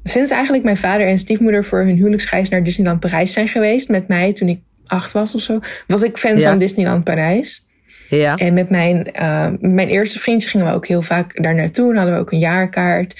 sinds 0.04 0.32
eigenlijk 0.32 0.64
mijn 0.64 0.78
vader 0.78 1.08
en 1.08 1.20
stiefmoeder 1.20 1.66
voor 1.66 1.80
hun 1.80 1.96
huwelijksreis 1.96 2.50
naar 2.50 2.64
Disneyland 2.64 3.00
Parijs 3.00 3.34
zijn 3.34 3.48
geweest 3.48 3.90
met 3.90 4.08
mij 4.08 4.34
toen 4.34 4.48
ik 4.48 4.60
acht 4.86 5.12
was 5.12 5.36
of 5.36 5.42
zo, 5.42 5.60
was 5.88 6.04
ik 6.04 6.18
fan 6.18 6.40
van 6.40 6.58
Disneyland 6.58 7.04
Parijs. 7.04 7.66
Ja. 8.10 8.36
En 8.36 8.54
met 8.54 8.70
mijn, 8.70 9.08
uh, 9.22 9.48
mijn 9.60 9.88
eerste 9.88 10.20
vriendje 10.20 10.50
gingen 10.50 10.68
we 10.68 10.74
ook 10.74 10.88
heel 10.88 11.02
vaak 11.02 11.44
daar 11.44 11.56
naartoe. 11.56 11.90
En 11.90 11.98
hadden 11.98 12.16
we 12.16 12.20
ook 12.20 12.32
een 12.32 12.40
jaarkaart. 12.40 13.16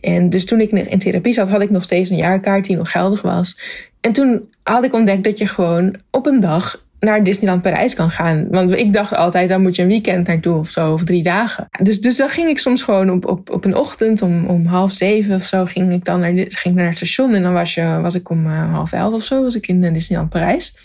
En 0.00 0.30
dus 0.30 0.44
toen 0.44 0.60
ik 0.60 0.70
in 0.70 0.98
therapie 0.98 1.32
zat, 1.32 1.48
had 1.48 1.60
ik 1.60 1.70
nog 1.70 1.82
steeds 1.82 2.10
een 2.10 2.16
jaarkaart 2.16 2.64
die 2.64 2.76
nog 2.76 2.90
geldig 2.90 3.22
was. 3.22 3.58
En 4.00 4.12
toen 4.12 4.48
had 4.62 4.84
ik 4.84 4.92
ontdekt 4.92 5.24
dat 5.24 5.38
je 5.38 5.46
gewoon 5.46 5.96
op 6.10 6.26
een 6.26 6.40
dag 6.40 6.84
naar 7.00 7.24
Disneyland 7.24 7.62
Parijs 7.62 7.94
kan 7.94 8.10
gaan. 8.10 8.46
Want 8.50 8.70
ik 8.70 8.92
dacht 8.92 9.14
altijd, 9.14 9.48
dan 9.48 9.62
moet 9.62 9.76
je 9.76 9.82
een 9.82 9.88
weekend 9.88 10.26
naartoe 10.26 10.58
of 10.58 10.68
zo, 10.68 10.92
of 10.92 11.04
drie 11.04 11.22
dagen. 11.22 11.68
Dus, 11.82 12.00
dus 12.00 12.16
dan 12.16 12.28
ging 12.28 12.48
ik 12.48 12.58
soms 12.58 12.82
gewoon 12.82 13.10
op, 13.10 13.26
op, 13.26 13.50
op 13.50 13.64
een 13.64 13.76
ochtend 13.76 14.22
om, 14.22 14.46
om 14.46 14.66
half 14.66 14.92
zeven 14.92 15.34
of 15.34 15.46
zo, 15.46 15.64
ging 15.64 15.92
ik 15.92 16.04
dan 16.04 16.20
naar, 16.20 16.32
ging 16.48 16.74
naar 16.74 16.88
het 16.88 16.96
station. 16.96 17.34
En 17.34 17.42
dan 17.42 17.52
was, 17.52 17.74
je, 17.74 17.98
was 18.00 18.14
ik 18.14 18.30
om 18.30 18.46
uh, 18.46 18.72
half 18.72 18.92
elf 18.92 19.14
of 19.14 19.22
zo, 19.22 19.42
was 19.42 19.54
ik 19.54 19.66
in 19.66 19.82
uh, 19.82 19.92
Disneyland 19.92 20.30
Parijs. 20.30 20.76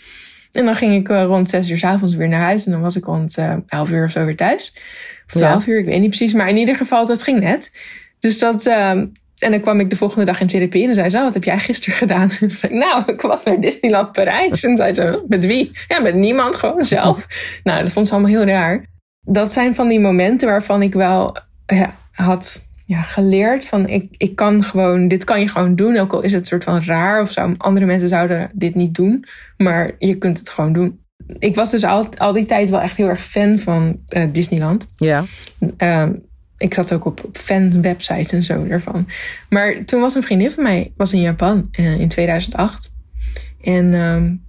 En 0.52 0.64
dan 0.64 0.74
ging 0.74 0.94
ik 0.94 1.08
uh, 1.08 1.24
rond 1.24 1.48
zes 1.48 1.70
uur 1.70 1.78
s 1.78 1.84
avonds 1.84 2.14
weer 2.14 2.28
naar 2.28 2.40
huis. 2.40 2.66
En 2.66 2.72
dan 2.72 2.80
was 2.80 2.96
ik 2.96 3.04
rond 3.04 3.38
elf 3.66 3.90
uur 3.90 4.04
of 4.04 4.10
zo 4.10 4.24
weer 4.24 4.36
thuis. 4.36 4.72
Of 5.26 5.32
twaalf 5.32 5.66
uur, 5.66 5.78
ik 5.78 5.84
weet 5.84 6.00
niet 6.00 6.08
precies. 6.08 6.32
Maar 6.32 6.48
in 6.48 6.56
ieder 6.56 6.76
geval, 6.76 7.06
dat 7.06 7.22
ging 7.22 7.40
net. 7.40 7.72
Dus 8.22 8.38
dat, 8.38 8.66
ehm, 8.66 9.06
en 9.38 9.50
dan 9.50 9.60
kwam 9.60 9.80
ik 9.80 9.90
de 9.90 9.96
volgende 9.96 10.24
dag 10.24 10.40
in 10.40 10.46
therapie 10.46 10.88
en 10.88 10.94
zei 10.94 11.10
ze, 11.10 11.16
oh, 11.16 11.22
wat 11.22 11.34
heb 11.34 11.44
jij 11.44 11.58
gisteren 11.58 11.98
gedaan? 11.98 12.30
En 12.40 12.50
zei 12.50 12.72
ik, 12.72 12.78
nou, 12.78 13.02
ik 13.06 13.20
was 13.20 13.44
naar 13.44 13.60
Disneyland 13.60 14.12
Parijs. 14.12 14.64
En 14.64 14.76
zei 14.76 14.92
ze, 14.92 15.24
met 15.28 15.46
wie? 15.46 15.70
Ja, 15.88 16.00
met 16.00 16.14
niemand, 16.14 16.54
gewoon 16.54 16.86
zelf. 16.86 17.26
nou, 17.64 17.82
dat 17.82 17.92
vond 17.92 18.06
ze 18.06 18.12
allemaal 18.12 18.30
heel 18.30 18.44
raar. 18.44 18.84
Dat 19.20 19.52
zijn 19.52 19.74
van 19.74 19.88
die 19.88 20.00
momenten 20.00 20.48
waarvan 20.48 20.82
ik 20.82 20.94
wel 20.94 21.36
ja, 21.66 21.94
had 22.12 22.66
ja, 22.86 23.02
geleerd 23.02 23.64
van, 23.64 23.88
ik, 23.88 24.14
ik 24.16 24.36
kan 24.36 24.62
gewoon, 24.64 25.08
dit 25.08 25.24
kan 25.24 25.40
je 25.40 25.48
gewoon 25.48 25.76
doen. 25.76 25.96
Ook 25.96 26.12
al 26.12 26.22
is 26.22 26.32
het 26.32 26.46
soort 26.46 26.64
van 26.64 26.82
raar 26.84 27.20
of 27.20 27.30
zo. 27.30 27.54
Andere 27.56 27.86
mensen 27.86 28.08
zouden 28.08 28.50
dit 28.52 28.74
niet 28.74 28.94
doen, 28.94 29.24
maar 29.56 29.90
je 29.98 30.14
kunt 30.14 30.38
het 30.38 30.50
gewoon 30.50 30.72
doen. 30.72 31.00
Ik 31.38 31.54
was 31.54 31.70
dus 31.70 31.84
al, 31.84 32.08
al 32.16 32.32
die 32.32 32.44
tijd 32.44 32.70
wel 32.70 32.80
echt 32.80 32.96
heel 32.96 33.08
erg 33.08 33.24
fan 33.24 33.58
van 33.58 34.00
uh, 34.08 34.26
Disneyland. 34.32 34.86
Ja. 34.96 35.24
Um, 35.78 36.30
ik 36.62 36.74
zat 36.74 36.92
ook 36.92 37.04
op, 37.04 37.24
op 37.24 37.36
fan-websites 37.36 38.32
en 38.32 38.42
zo 38.42 38.64
ervan. 38.64 39.08
Maar 39.48 39.84
toen 39.84 40.00
was 40.00 40.14
een 40.14 40.22
vriendin 40.22 40.50
van 40.50 40.62
mij 40.62 40.92
was 40.96 41.12
in 41.12 41.20
Japan 41.20 41.70
uh, 41.80 42.00
in 42.00 42.08
2008. 42.08 42.90
En 43.62 43.94
um, 43.94 44.42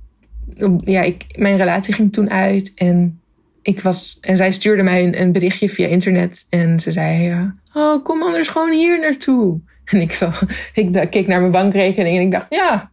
ja, 0.83 1.01
ik, 1.01 1.25
mijn 1.35 1.57
relatie 1.57 1.93
ging 1.93 2.13
toen 2.13 2.29
uit. 2.29 2.71
En, 2.75 3.21
ik 3.61 3.81
was, 3.81 4.17
en 4.21 4.37
zij 4.37 4.51
stuurde 4.51 4.83
mij 4.83 5.03
een, 5.03 5.21
een 5.21 5.31
berichtje 5.31 5.69
via 5.69 5.87
internet. 5.87 6.45
En 6.49 6.79
ze 6.79 6.91
zei: 6.91 7.31
uh, 7.31 7.41
Oh, 7.73 8.03
kom 8.03 8.23
anders 8.23 8.47
gewoon 8.47 8.71
hier 8.71 8.99
naartoe. 8.99 9.59
En 9.83 10.01
ik, 10.01 10.11
zo, 10.11 10.31
ik 10.73 11.07
keek 11.09 11.27
naar 11.27 11.39
mijn 11.39 11.51
bankrekening 11.51 12.17
en 12.17 12.23
ik 12.23 12.31
dacht: 12.31 12.45
Ja, 12.49 12.91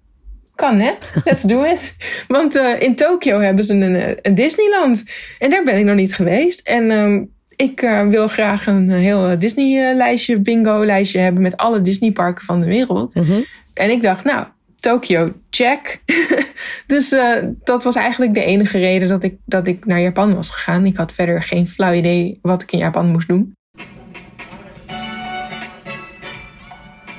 kan 0.54 0.76
net. 0.76 1.14
Let's 1.24 1.42
do 1.42 1.62
it. 1.62 1.96
Want 2.28 2.56
uh, 2.56 2.82
in 2.82 2.96
Tokio 2.96 3.40
hebben 3.40 3.64
ze 3.64 3.74
een, 3.74 4.18
een, 4.22 4.34
Disneyland. 4.34 5.04
En 5.38 5.50
daar 5.50 5.64
ben 5.64 5.78
ik 5.78 5.84
nog 5.84 5.94
niet 5.94 6.14
geweest. 6.14 6.60
En 6.60 6.90
um, 6.90 7.30
ik 7.60 7.82
uh, 7.82 8.06
wil 8.06 8.28
graag 8.28 8.66
een 8.66 8.90
heel 8.90 9.38
Disney-lijstje, 9.38 10.38
bingo-lijstje 10.38 11.18
hebben 11.18 11.42
met 11.42 11.56
alle 11.56 11.82
Disney-parken 11.82 12.44
van 12.44 12.60
de 12.60 12.66
wereld. 12.66 13.14
Mm 13.14 13.22
-hmm. 13.22 13.44
En 13.74 13.90
ik 13.90 14.02
dacht, 14.02 14.24
nou, 14.24 14.46
Tokio, 14.76 15.32
check. 15.50 16.00
dus 16.86 17.12
uh, 17.12 17.36
dat 17.64 17.82
was 17.82 17.94
eigenlijk 17.94 18.34
de 18.34 18.44
enige 18.44 18.78
reden 18.78 19.08
dat 19.08 19.22
ik, 19.22 19.36
dat 19.44 19.66
ik 19.66 19.86
naar 19.86 20.00
Japan 20.00 20.34
was 20.34 20.50
gegaan. 20.50 20.86
Ik 20.86 20.96
had 20.96 21.12
verder 21.12 21.42
geen 21.42 21.68
flauw 21.68 21.92
idee 21.92 22.38
wat 22.42 22.62
ik 22.62 22.72
in 22.72 22.78
Japan 22.78 23.06
moest 23.06 23.28
doen. 23.28 23.52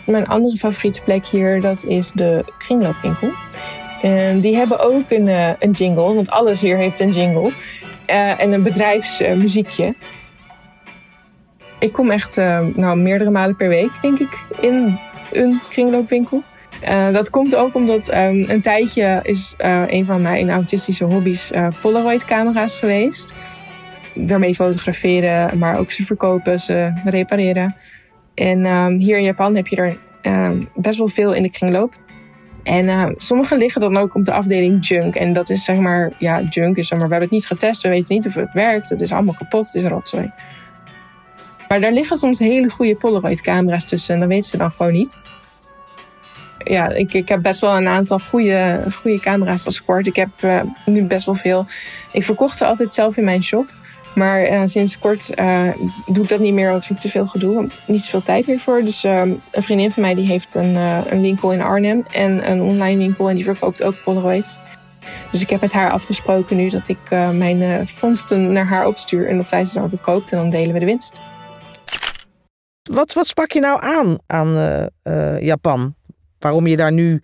Mijn 0.06 0.28
andere 0.28 0.58
favoriete 0.58 1.02
plek 1.02 1.28
hier, 1.28 1.62
dat 1.62 1.86
is 1.86 2.12
de 2.12 2.46
kringloopwinkel. 2.58 3.32
En 4.02 4.40
die 4.40 4.56
hebben 4.56 4.80
ook 4.80 5.12
een, 5.12 5.28
uh, 5.28 5.50
een 5.60 5.72
jingle, 5.72 6.14
want 6.14 6.30
alles 6.30 6.62
hier 6.62 6.78
heeft 6.78 7.00
een 7.00 7.12
jingle. 7.12 7.52
Uh, 8.10 8.42
en 8.42 8.52
een 8.52 8.64
bedrijfsmuziekje 8.64 9.94
ik 11.82 11.92
kom 11.92 12.12
echt 12.12 12.38
uh, 12.38 12.60
nou, 12.76 12.98
meerdere 12.98 13.30
malen 13.30 13.56
per 13.56 13.68
week, 13.68 13.92
denk 14.02 14.20
ik, 14.20 14.40
in 14.60 14.98
een 15.32 15.60
kringloopwinkel. 15.70 16.44
Uh, 16.84 17.12
dat 17.12 17.30
komt 17.30 17.56
ook 17.56 17.76
omdat 17.76 18.14
um, 18.14 18.50
een 18.50 18.62
tijdje 18.62 19.20
is 19.24 19.56
uh, 19.60 19.84
een 19.88 20.06
van 20.06 20.22
mijn 20.22 20.50
autistische 20.50 21.04
hobby's 21.04 21.52
Polaroid-camera's 21.82 22.78
geweest. 22.78 23.34
Daarmee 24.14 24.56
fotograferen, 24.56 25.58
maar 25.58 25.80
ook 25.80 25.92
ze 25.92 26.06
verkopen, 26.06 26.60
ze 26.60 26.94
repareren. 27.06 27.76
En 28.34 28.66
um, 28.66 28.98
hier 28.98 29.18
in 29.18 29.24
Japan 29.24 29.56
heb 29.56 29.68
je 29.68 29.76
er 29.76 29.98
um, 30.22 30.70
best 30.76 30.98
wel 30.98 31.08
veel 31.08 31.34
in 31.34 31.44
de 31.44 31.52
kringloop. 31.52 31.94
En 32.64 33.14
sommige 33.18 33.58
liggen 33.58 33.82
dan 33.82 33.98
ook 33.98 34.16
op 34.16 34.26
de 34.26 34.34
afdeling 34.34 34.88
junk. 34.88 35.16
En 35.16 35.34
dat 35.34 35.50
is 35.50 35.64
zeg 35.64 35.78
maar, 35.78 36.12
ja, 36.18 36.42
junk 36.50 36.78
is 36.78 36.88
zeg 36.88 37.00
maar, 37.00 37.08
we 37.08 37.14
hebben 37.14 37.30
het 37.30 37.38
niet 37.40 37.48
getest, 37.48 37.82
we 37.82 37.90
weten 37.90 38.16
niet 38.16 38.28
of 38.28 38.34
het 38.34 38.54
werkt. 38.54 38.90
Het 38.90 39.02
is 39.02 39.12
allemaal 39.12 39.36
kapot, 39.38 39.66
het 39.66 39.76
is 39.76 39.84
rotzooi. 39.84 40.32
Maar 41.72 41.82
daar 41.82 41.92
liggen 41.92 42.18
soms 42.18 42.40
hele 42.40 42.70
goede 42.70 42.96
Polaroid-camera's 42.96 43.86
tussen 43.86 44.14
en 44.14 44.20
dat 44.20 44.30
weten 44.30 44.50
ze 44.50 44.58
dan 44.58 44.72
gewoon 44.72 44.92
niet. 44.92 45.16
Ja, 46.64 46.90
ik, 46.90 47.14
ik 47.14 47.28
heb 47.28 47.42
best 47.42 47.62
wel 47.62 47.78
een 47.78 47.88
aantal 47.88 48.20
goede, 48.20 48.86
goede 48.94 49.20
camera's 49.20 49.66
als 49.66 49.84
kort. 49.84 50.08
Ik 50.08 50.16
heb 50.16 50.30
uh, 50.44 50.62
nu 50.86 51.04
best 51.04 51.26
wel 51.26 51.36
veel. 51.36 51.66
Ik 52.12 52.24
verkocht 52.24 52.58
ze 52.58 52.66
altijd 52.66 52.94
zelf 52.94 53.18
in 53.18 53.24
mijn 53.24 53.44
shop. 53.44 53.66
Maar 54.16 54.52
uh, 54.52 54.62
sinds 54.66 55.00
kort 55.00 55.40
uh, 55.40 55.68
doe 56.06 56.24
ik 56.24 56.30
dat 56.30 56.40
niet 56.40 56.54
meer, 56.54 56.70
want 56.70 56.86
vind 56.86 56.98
ik 57.00 57.06
te 57.06 57.12
veel 57.12 57.28
gedoe. 57.28 57.68
Niet 57.88 58.04
zoveel 58.04 58.24
tijd 58.24 58.48
meer 58.48 58.60
voor. 58.60 58.82
Dus 58.82 59.04
een 59.04 59.42
vriendin 59.52 59.92
van 59.92 60.02
mij 60.04 60.14
die 60.14 60.28
heeft 60.28 60.56
een, 60.56 60.76
een 61.12 61.22
winkel 61.22 61.52
in 61.52 61.62
Arnhem 61.62 62.06
en 62.12 62.52
een 62.52 62.62
online 62.62 62.98
winkel. 62.98 63.30
En 63.30 63.36
die 63.36 63.44
verkoopt 63.44 63.84
ook 63.84 63.96
Polaroids. 64.04 64.58
Dus 65.32 65.42
ik 65.42 65.50
heb 65.50 65.62
met 65.62 65.74
haar 65.74 65.92
afgesproken 65.92 66.58
nu 66.58 66.70
dat 66.70 66.88
ik 66.88 67.10
mijn 67.34 67.88
vondsten 67.88 68.52
naar 68.52 68.68
haar 68.68 68.88
opstuur 68.88 69.28
en 69.28 69.38
dat 69.38 69.48
zij 69.48 69.66
ze 69.66 69.80
dan 69.80 69.90
verkoopt 69.90 70.32
en 70.32 70.38
dan 70.38 70.50
delen 70.50 70.74
we 70.74 70.80
de 70.80 70.86
winst. 70.86 71.22
Wat, 72.90 73.14
wat 73.14 73.28
sprak 73.28 73.52
je 73.52 73.60
nou 73.60 73.82
aan 73.82 74.18
aan 74.28 74.48
uh, 75.04 75.42
Japan? 75.42 75.96
Waarom 76.40 76.68
je 76.68 76.78
daar 76.78 76.92
nu 76.92 77.22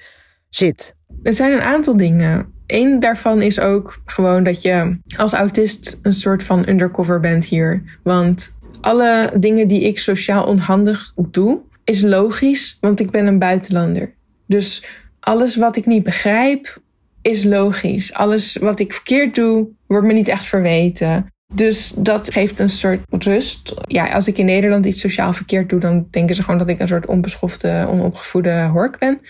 zit? 0.50 0.96
Er 1.24 1.34
zijn 1.34 1.52
een 1.52 1.62
aantal 1.62 1.98
dingen. 1.98 2.54
Eén 2.68 3.00
daarvan 3.00 3.42
is 3.42 3.60
ook 3.60 4.02
gewoon 4.06 4.44
dat 4.44 4.62
je 4.62 4.98
als 5.18 5.34
autist 5.34 6.00
een 6.02 6.14
soort 6.14 6.44
van 6.44 6.70
undercover 6.70 7.20
bent 7.20 7.46
hier. 7.46 8.00
Want 8.04 8.56
alle 8.82 9.32
dingen 9.40 9.68
die 9.68 9.82
ik 9.82 10.00
sociaal 10.00 10.46
onhandig 10.46 11.14
doe, 11.16 11.60
is 11.84 12.02
logisch, 12.02 12.78
want 12.82 13.00
ik 13.00 13.12
ben 13.12 13.28
een 13.28 13.40
buitenlander. 13.40 14.14
Dus 14.46 14.86
alles 15.20 15.56
wat 15.56 15.76
ik 15.76 15.86
niet 15.86 16.04
begrijp, 16.04 16.82
is 17.22 17.44
logisch. 17.44 18.14
Alles 18.14 18.56
wat 18.56 18.80
ik 18.80 18.94
verkeerd 18.94 19.36
doe, 19.36 19.68
wordt 19.88 20.08
me 20.08 20.14
niet 20.14 20.28
echt 20.28 20.46
verweten. 20.46 21.32
Dus 21.54 21.94
dat 21.96 22.32
geeft 22.32 22.60
een 22.60 22.70
soort 22.70 23.00
rust. 23.10 23.74
Ja, 23.82 24.13
als 24.13 24.27
ik 24.27 24.38
in 24.38 24.46
Nederland 24.46 24.86
iets 24.86 25.00
sociaal 25.00 25.34
verkeerd 25.34 25.70
doe, 25.70 25.80
dan 25.80 26.08
denken 26.12 26.36
ze 26.36 26.44
gewoon 26.44 26.60
dat 26.60 26.70
ik 26.70 26.80
een 26.80 26.88
soort 26.88 27.06
onbeschofte, 27.06 27.86
onopgevoede 27.89 28.66
hork 28.66 29.00
ben. 29.00 29.22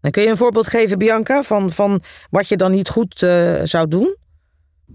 En 0.00 0.10
kun 0.10 0.22
je 0.22 0.28
een 0.28 0.36
voorbeeld 0.36 0.66
geven, 0.66 0.98
Bianca, 0.98 1.42
van, 1.42 1.70
van 1.70 2.00
wat 2.30 2.48
je 2.48 2.56
dan 2.56 2.70
niet 2.70 2.88
goed 2.88 3.22
uh, 3.22 3.60
zou 3.62 3.88
doen? 3.88 4.16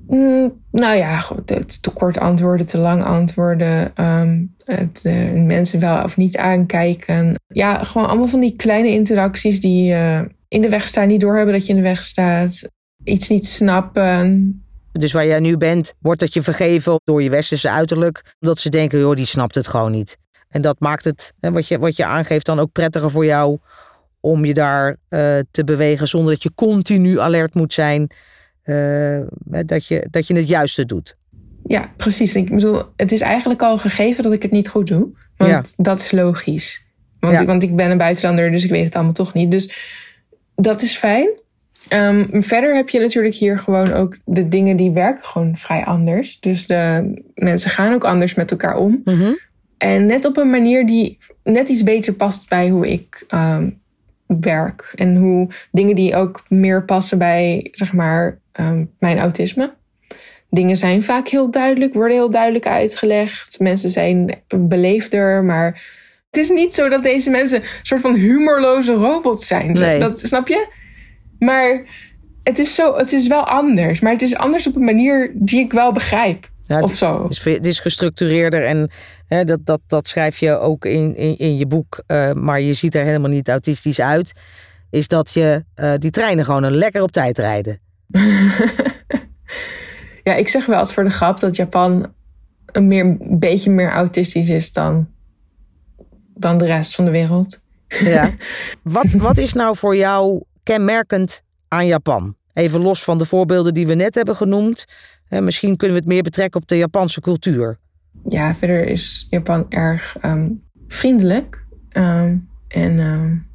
Mm, 0.08 0.62
nou 0.72 0.98
ja, 0.98 1.17
goed, 1.20 1.48
te 1.82 1.89
kort 1.89 2.17
antwoorden, 2.17 2.65
te 2.65 2.77
lang 2.77 3.03
antwoorden. 3.03 3.91
Um, 4.05 4.55
het, 4.65 5.01
uh, 5.03 5.32
mensen 5.32 5.79
wel 5.79 6.03
of 6.03 6.17
niet 6.17 6.38
aankijken. 6.38 7.36
Ja, 7.48 7.84
gewoon 7.84 8.08
allemaal 8.08 8.27
van 8.27 8.39
die 8.39 8.55
kleine 8.55 8.89
interacties 8.89 9.62
die 9.62 9.91
uh, 9.91 10.22
in 10.48 10.62
de 10.62 10.70
weg 10.70 10.88
staan, 10.88 11.08
niet 11.08 11.22
doorhebben 11.22 11.53
dat 11.53 11.65
je 11.65 11.70
in 11.70 11.75
de 11.75 11.88
weg 11.88 12.03
staat. 12.03 12.70
Iets 13.03 13.29
niet 13.29 13.48
snappen. 13.48 14.64
Dus 15.00 15.12
waar 15.12 15.25
jij 15.25 15.40
nu 15.40 15.58
bent, 15.58 15.94
wordt 16.00 16.20
dat 16.20 16.34
je 16.34 16.42
vergeven 16.42 17.00
door 17.04 17.24
je 17.24 17.30
westerse 17.30 17.70
uiterlijk. 17.70 18.36
Omdat 18.40 18.60
ze 18.60 18.70
denken, 18.70 19.00
joh, 19.00 19.16
die 19.16 19.25
snapt 19.25 19.56
het 19.56 19.68
gewoon 19.68 19.92
niet. 19.92 20.18
En 20.50 20.62
dat 20.62 20.80
maakt 20.80 21.04
het, 21.04 21.34
wat 21.40 21.68
je, 21.68 21.80
wat 21.80 21.96
je 21.96 22.06
aangeeft, 22.06 22.46
dan 22.46 22.60
ook 22.60 22.72
prettiger 22.72 23.12
voor 23.12 23.25
jou 23.25 23.58
om 24.20 24.46
je 24.46 24.54
daar 24.54 24.90
uh, 24.90 25.40
te 25.52 25.64
bewegen 25.64 26.08
zonder 26.08 26.34
dat 26.34 26.44
je 26.44 26.52
continu 26.56 27.20
alert 27.20 27.54
moet 27.54 27.74
zijn 27.74 28.12
uh, 28.66 29.20
dat, 29.66 29.86
je, 29.86 30.08
dat 30.10 30.28
je 30.28 30.36
het 30.36 30.48
juiste 30.48 30.86
doet. 30.86 31.18
Ja, 31.64 31.92
precies. 31.98 32.36
Ik 32.36 32.50
bedoel, 32.50 32.84
het 32.96 33.12
is 33.12 33.22
eigenlijk 33.22 33.62
al 33.62 33.78
gegeven 33.78 34.24
dat 34.24 34.34
ik 34.34 34.42
het 34.42 34.52
niet 34.52 34.70
goed 34.70 34.88
doe. 34.88 35.10
Want 35.38 35.74
dat 35.78 36.00
is 36.00 36.12
logisch. 36.12 36.86
Want, 37.20 37.40
ja. 37.40 37.46
want 37.46 37.64
ik 37.64 37.75
ben 37.75 37.92
een 37.92 37.98
buitenlander, 37.98 38.52
dus 38.52 38.64
ik 38.64 38.70
weet 38.70 38.86
het 38.86 38.96
allemaal 38.96 39.14
toch 39.14 39.34
niet. 39.34 39.52
Dus 39.52 39.70
dat 40.56 40.82
is 40.82 40.98
fijn. 40.98 41.30
Um, 41.94 42.44
verder 42.44 42.75
heb 42.75 42.89
je 42.89 43.00
natuurlijk 43.00 43.36
hier 43.36 43.60
gewoon 43.60 43.94
ook 43.94 44.18
de 44.25 44.48
dingen 44.48 44.77
die 44.77 44.92
werken 44.92 45.24
gewoon 45.24 45.58
vrij 45.58 45.86
anders. 45.86 46.39
Dus 46.39 46.68
de 46.68 47.13
mensen 47.36 47.70
gaan 47.70 47.94
ook 47.94 48.04
anders 48.04 48.34
met 48.34 48.51
elkaar 48.51 48.77
om. 48.77 49.01
Mm 49.04 49.13
-hmm. 49.20 49.39
En 49.77 50.06
net 50.06 50.25
op 50.25 50.38
een 50.38 50.50
manier 50.50 50.86
die 50.86 51.18
net 51.44 51.70
iets 51.70 51.84
beter 51.84 52.13
past 52.13 52.50
bij 52.50 52.70
hoe 52.70 52.92
ik 52.92 53.25
um, 53.34 53.80
werk. 54.25 54.92
En 54.96 55.15
hoe 55.15 55.48
dingen 55.72 55.96
die 55.96 56.15
ook 56.15 56.44
meer 56.50 56.86
passen 56.86 57.18
bij, 57.18 57.68
zeg 57.72 57.94
maar, 57.94 58.39
um, 58.60 58.92
mijn 59.00 59.20
autisme. 59.20 59.74
Dingen 60.50 60.77
zijn 60.77 61.04
vaak 61.04 61.27
heel 61.27 61.51
duidelijk, 61.51 61.94
worden 61.94 62.18
heel 62.18 62.30
duidelijk 62.30 62.68
uitgelegd. 62.68 63.60
Mensen 63.60 63.89
zijn 63.89 64.42
beleefder, 64.48 65.44
maar 65.44 65.84
het 66.30 66.38
is 66.44 66.50
niet 66.50 66.74
zo 66.74 66.89
dat 66.89 67.04
deze 67.04 67.30
mensen 67.30 67.62
een 67.62 67.68
soort 67.84 68.01
van 68.01 68.13
humorloze 68.13 68.94
robots 68.94 69.48
zijn. 69.48 69.74
Nee. 69.74 70.00
Dat, 70.00 70.20
snap 70.20 70.48
je? 70.48 70.68
Maar 71.39 71.84
het 72.44 72.60
is, 72.60 72.75
zo, 72.75 72.96
het 72.96 73.12
is 73.12 73.27
wel 73.27 73.48
anders. 73.48 74.00
Maar 74.00 74.12
het 74.12 74.22
is 74.22 74.36
anders 74.36 74.68
op 74.68 74.75
een 74.75 74.84
manier 74.84 75.32
die 75.34 75.60
ik 75.60 75.72
wel 75.72 75.92
begrijp. 75.92 76.50
Ja, 76.68 76.75
het, 76.75 76.84
of 76.84 76.96
zo. 76.96 77.25
Is, 77.30 77.44
het 77.44 77.65
is 77.65 77.80
gestructureerder 77.80 78.65
en 78.65 78.89
hè, 79.27 79.44
dat, 79.44 79.65
dat, 79.65 79.82
dat 79.88 80.08
schrijf 80.08 80.38
je 80.38 80.58
ook 80.58 80.86
in, 80.86 81.15
in, 81.15 81.38
in 81.38 81.58
je 81.58 81.65
boek. 81.65 82.04
Uh, 82.08 82.32
maar 82.32 82.62
je 82.62 82.74
ziet 82.74 82.96
er 82.96 83.06
helemaal 83.06 83.30
niet 83.30 83.50
autistisch 83.50 84.00
uit. 84.00 84.32
Is 84.89 85.08
dat 85.08 85.34
je 85.34 85.63
uh, 85.75 85.94
die 85.98 86.12
treinen 86.12 86.46
gewoon 86.46 86.63
een 86.63 86.75
lekker 86.75 87.01
op 87.01 87.12
tijd 87.12 87.38
rijden. 87.38 87.80
ja, 90.24 90.34
ik 90.34 90.48
zeg 90.48 90.65
wel 90.65 90.80
eens 90.80 90.94
voor 90.94 91.04
de 91.04 91.10
grap 91.10 91.39
dat 91.39 91.56
Japan 91.56 92.13
een 92.65 92.88
meer, 92.88 93.18
beetje 93.20 93.70
meer 93.70 93.89
autistisch 93.89 94.50
is 94.50 94.72
dan, 94.72 95.08
dan 96.34 96.58
de 96.58 96.65
rest 96.65 96.96
van 96.96 97.06
de 97.06 97.12
wereld. 97.12 97.60
Ja. 97.88 98.30
Wat, 98.82 99.12
wat 99.12 99.38
is 99.38 99.54
nou 99.54 99.77
voor 99.77 99.96
jou 99.96 100.44
kenmerkend 100.65 101.43
aan 101.67 101.86
Japan? 101.86 102.36
Even 102.53 102.81
los 102.81 103.03
van 103.03 103.17
de 103.17 103.25
voorbeelden 103.25 103.74
die 103.74 103.88
we 103.88 103.93
net 103.93 104.15
hebben 104.15 104.36
genoemd. 104.36 104.86
Misschien 105.29 105.77
kunnen 105.77 105.98
we 105.98 106.03
het 106.03 106.12
meer 106.12 106.24
betrekken 106.24 106.62
op 106.62 106.67
de 106.67 106.77
Japanse 106.77 107.22
cultuur. 107.22 107.79
Ja, 108.29 108.55
verder 108.55 108.88
is 108.88 109.27
Japan 109.29 109.65
erg 109.69 110.17
um, 110.25 110.63
vriendelijk. 110.88 111.65
Um, 111.98 112.50
en 112.67 113.00
um, 113.00 113.48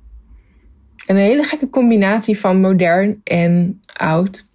een 1.06 1.16
hele 1.16 1.42
gekke 1.42 1.70
combinatie 1.70 2.38
van 2.38 2.60
modern 2.60 3.20
en 3.24 3.80
oud. 3.92 4.48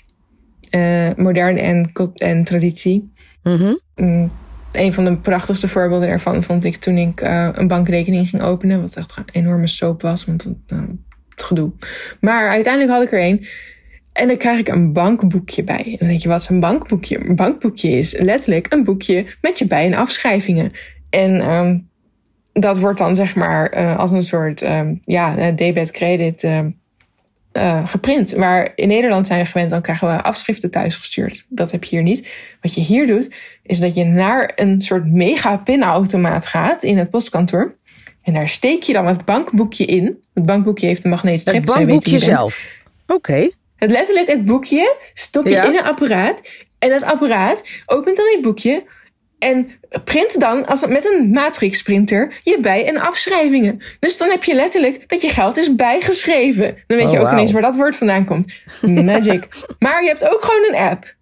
Uh, 0.71 1.09
modern 1.15 1.57
en, 1.57 1.91
en 2.13 2.43
traditie. 2.43 3.13
Mm 3.43 3.55
-hmm. 3.55 3.79
mm, 3.95 4.31
een 4.71 4.93
van 4.93 5.05
de 5.05 5.17
prachtigste 5.17 5.67
voorbeelden 5.67 6.07
daarvan 6.07 6.43
vond 6.43 6.63
ik 6.65 6.75
toen 6.75 6.97
ik 6.97 7.21
uh, 7.21 7.49
een 7.53 7.67
bankrekening 7.67 8.29
ging 8.29 8.41
openen. 8.41 8.81
Wat 8.81 8.95
echt 8.95 9.17
een 9.17 9.23
enorme 9.31 9.67
soap 9.67 10.01
was, 10.01 10.25
want 10.25 10.45
uh, 10.67 10.79
gedoe. 11.35 11.71
Maar 12.19 12.49
uiteindelijk 12.49 12.93
had 12.93 13.03
ik 13.03 13.11
er 13.11 13.19
één. 13.19 13.45
En 14.13 14.27
dan 14.27 14.37
krijg 14.37 14.59
ik 14.59 14.67
een 14.67 14.93
bankboekje 14.93 15.63
bij. 15.63 15.83
En 15.85 15.95
dan 15.99 16.07
denk 16.07 16.21
je, 16.21 16.27
wat 16.27 16.41
is 16.41 16.49
een 16.49 16.59
bankboekje? 16.59 17.27
Een 17.27 17.35
bankboekje 17.35 17.89
is 17.89 18.17
letterlijk 18.17 18.73
een 18.73 18.83
boekje 18.83 19.25
met 19.41 19.59
je 19.59 19.67
bij- 19.67 19.85
en 19.85 19.93
afschrijvingen. 19.93 20.71
En 21.09 21.51
um, 21.51 21.89
dat 22.53 22.77
wordt 22.77 22.97
dan 22.97 23.15
zeg 23.15 23.35
maar 23.35 23.77
uh, 23.77 23.99
als 23.99 24.11
een 24.11 24.23
soort 24.23 24.61
um, 24.61 24.99
ja, 25.01 25.51
debet, 25.51 25.91
credit 25.91 26.43
uh, 26.43 26.59
uh, 27.53 27.87
geprint. 27.87 28.35
Maar 28.37 28.71
in 28.75 28.87
Nederland 28.87 29.27
zijn 29.27 29.39
we 29.39 29.45
gewend, 29.45 29.69
dan 29.69 29.81
krijgen 29.81 30.07
we 30.07 30.21
afschriften 30.21 30.71
thuisgestuurd. 30.71 31.45
Dat 31.49 31.71
heb 31.71 31.83
je 31.83 31.95
hier 31.95 32.03
niet. 32.03 32.33
Wat 32.61 32.75
je 32.75 32.81
hier 32.81 33.07
doet, 33.07 33.35
is 33.63 33.79
dat 33.79 33.95
je 33.95 34.03
naar 34.03 34.51
een 34.55 34.81
soort 34.81 35.05
mega 35.05 35.57
pinautomaat 35.57 36.45
gaat 36.45 36.83
in 36.83 36.97
het 36.97 37.09
postkantoor. 37.09 37.75
En 38.25 38.33
daar 38.33 38.49
steek 38.49 38.83
je 38.83 38.93
dan 38.93 39.07
het 39.07 39.25
bankboekje 39.25 39.85
in. 39.85 40.23
Het 40.33 40.45
bankboekje 40.45 40.87
heeft 40.87 41.03
een 41.03 41.09
magnetisch 41.09 41.53
Het 41.53 41.65
bankboekje 41.65 42.19
zelf? 42.19 42.65
Oké. 43.07 43.13
Okay. 43.13 43.51
Het 43.75 43.91
letterlijk 43.91 44.27
het 44.27 44.45
boekje 44.45 44.95
stop 45.13 45.43
je 45.45 45.49
ja. 45.49 45.63
in 45.63 45.75
een 45.75 45.83
apparaat. 45.83 46.65
En 46.79 46.89
dat 46.89 47.03
apparaat 47.03 47.61
opent 47.85 48.17
dan 48.17 48.25
het 48.31 48.41
boekje. 48.41 48.83
En 49.39 49.69
print 50.03 50.39
dan 50.39 50.67
als, 50.67 50.85
met 50.87 51.09
een 51.13 51.29
matrixprinter 51.29 52.39
je 52.43 52.57
bij- 52.59 52.85
en 52.85 52.97
afschrijvingen. 52.97 53.81
Dus 53.99 54.17
dan 54.17 54.29
heb 54.29 54.43
je 54.43 54.55
letterlijk 54.55 55.09
dat 55.09 55.21
je 55.21 55.29
geld 55.29 55.57
is 55.57 55.75
bijgeschreven. 55.75 56.77
Dan 56.87 56.97
weet 56.97 57.05
oh, 57.05 57.11
je 57.11 57.19
ook 57.19 57.23
wow. 57.23 57.33
ineens 57.33 57.51
waar 57.51 57.61
dat 57.61 57.75
woord 57.75 57.95
vandaan 57.95 58.25
komt. 58.25 58.53
Magic. 58.81 59.47
maar 59.79 60.03
je 60.03 60.07
hebt 60.07 60.29
ook 60.29 60.41
gewoon 60.41 60.67
een 60.69 60.89
app. 60.89 61.14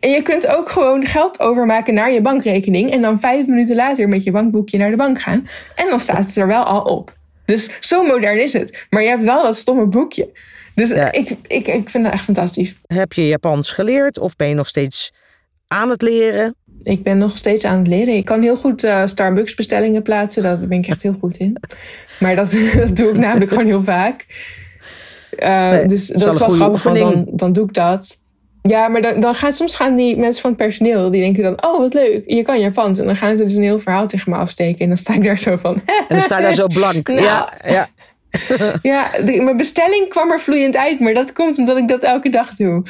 En 0.00 0.10
je 0.10 0.22
kunt 0.22 0.46
ook 0.46 0.68
gewoon 0.68 1.04
geld 1.06 1.40
overmaken 1.40 1.94
naar 1.94 2.12
je 2.12 2.20
bankrekening. 2.20 2.90
En 2.90 3.00
dan 3.00 3.20
vijf 3.20 3.46
minuten 3.46 3.76
later 3.76 4.08
met 4.08 4.24
je 4.24 4.30
bankboekje 4.30 4.78
naar 4.78 4.90
de 4.90 4.96
bank 4.96 5.20
gaan. 5.20 5.46
En 5.74 5.88
dan 5.88 6.00
staat 6.00 6.26
het 6.26 6.36
er 6.36 6.46
wel 6.46 6.62
al 6.62 6.82
op. 6.82 7.14
Dus 7.44 7.70
zo 7.80 8.06
modern 8.06 8.42
is 8.42 8.52
het. 8.52 8.86
Maar 8.90 9.02
je 9.02 9.08
hebt 9.08 9.22
wel 9.22 9.42
dat 9.42 9.56
stomme 9.56 9.86
boekje. 9.86 10.28
Dus 10.74 10.90
ja. 10.90 11.12
ik, 11.12 11.30
ik, 11.46 11.68
ik 11.68 11.90
vind 11.90 12.04
het 12.04 12.12
echt 12.12 12.24
fantastisch. 12.24 12.74
Heb 12.86 13.12
je 13.12 13.26
Japans 13.26 13.70
geleerd 13.70 14.18
of 14.18 14.36
ben 14.36 14.48
je 14.48 14.54
nog 14.54 14.68
steeds 14.68 15.12
aan 15.66 15.90
het 15.90 16.02
leren? 16.02 16.54
Ik 16.82 17.02
ben 17.02 17.18
nog 17.18 17.36
steeds 17.36 17.64
aan 17.64 17.78
het 17.78 17.86
leren. 17.86 18.14
Ik 18.14 18.24
kan 18.24 18.42
heel 18.42 18.56
goed 18.56 18.84
uh, 18.84 19.06
Starbucks 19.06 19.54
bestellingen 19.54 20.02
plaatsen. 20.02 20.42
Daar 20.42 20.58
ben 20.58 20.78
ik 20.78 20.86
echt 20.86 21.02
heel 21.02 21.16
goed 21.20 21.36
in. 21.36 21.56
Maar 22.20 22.36
dat, 22.36 22.56
dat 22.76 22.96
doe 22.96 23.08
ik 23.08 23.16
namelijk 23.16 23.50
gewoon 23.50 23.66
heel 23.66 23.82
vaak. 23.82 24.26
Uh, 25.38 25.70
nee, 25.70 25.86
dus 25.86 26.06
dat 26.06 26.32
is 26.32 26.38
wel, 26.38 26.48
wel 26.48 26.74
grappig, 26.74 26.82
dan, 26.82 27.26
dan 27.30 27.52
doe 27.52 27.64
ik 27.64 27.74
dat. 27.74 28.18
Ja, 28.66 28.88
maar 28.88 29.02
dan, 29.02 29.20
dan 29.20 29.34
gaan 29.34 29.52
soms 29.52 29.74
gaan 29.74 29.96
die 29.96 30.16
mensen 30.16 30.40
van 30.40 30.50
het 30.50 30.58
personeel, 30.58 31.10
die 31.10 31.22
denken 31.22 31.42
dan, 31.42 31.64
oh 31.64 31.78
wat 31.78 31.94
leuk, 31.94 32.22
je 32.26 32.42
kan 32.42 32.60
Japans. 32.60 32.98
En 32.98 33.04
dan 33.04 33.16
gaan 33.16 33.36
ze 33.36 33.42
dus 33.42 33.52
een 33.52 33.62
heel 33.62 33.78
verhaal 33.78 34.06
tegen 34.06 34.30
me 34.30 34.36
afsteken. 34.36 34.78
En 34.78 34.88
dan 34.88 34.96
sta 34.96 35.14
ik 35.14 35.24
daar 35.24 35.38
zo 35.38 35.56
van. 35.56 35.74
en 35.86 36.04
dan 36.08 36.20
sta 36.20 36.36
je 36.36 36.42
daar 36.42 36.52
zo 36.52 36.66
blank. 36.66 37.08
nou, 37.08 37.22
ja, 37.22 37.52
ja. 37.64 37.88
ja, 38.82 39.10
de, 39.26 39.40
mijn 39.42 39.56
bestelling 39.56 40.08
kwam 40.08 40.30
er 40.30 40.40
vloeiend 40.40 40.76
uit, 40.76 41.00
maar 41.00 41.14
dat 41.14 41.32
komt 41.32 41.58
omdat 41.58 41.76
ik 41.76 41.88
dat 41.88 42.02
elke 42.02 42.28
dag 42.28 42.54
doe. 42.54 42.82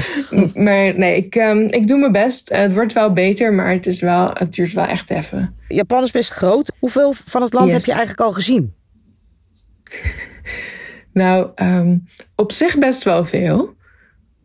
maar 0.55 0.99
nee, 0.99 1.17
ik, 1.17 1.35
um, 1.35 1.61
ik 1.61 1.89
doe 1.89 1.99
mijn 1.99 2.13
best. 2.13 2.49
Het 2.49 2.75
wordt 2.75 2.93
wel 2.93 3.13
beter, 3.13 3.53
maar 3.53 3.73
het, 3.73 3.87
is 3.87 4.01
wel, 4.01 4.31
het 4.33 4.53
duurt 4.53 4.73
wel 4.73 4.87
echt 4.87 5.11
even. 5.11 5.57
Japan 5.69 6.03
is 6.03 6.11
best 6.11 6.31
groot. 6.31 6.73
Hoeveel 6.79 7.13
van 7.25 7.43
het 7.43 7.53
land 7.53 7.67
yes. 7.67 7.75
heb 7.75 7.85
je 7.85 7.93
eigenlijk 7.93 8.21
al 8.21 8.33
gezien? 8.33 8.75
nou, 11.13 11.49
um, 11.55 12.09
op 12.35 12.53
zich 12.53 12.79
best 12.79 13.03
wel 13.03 13.25
veel. 13.25 13.76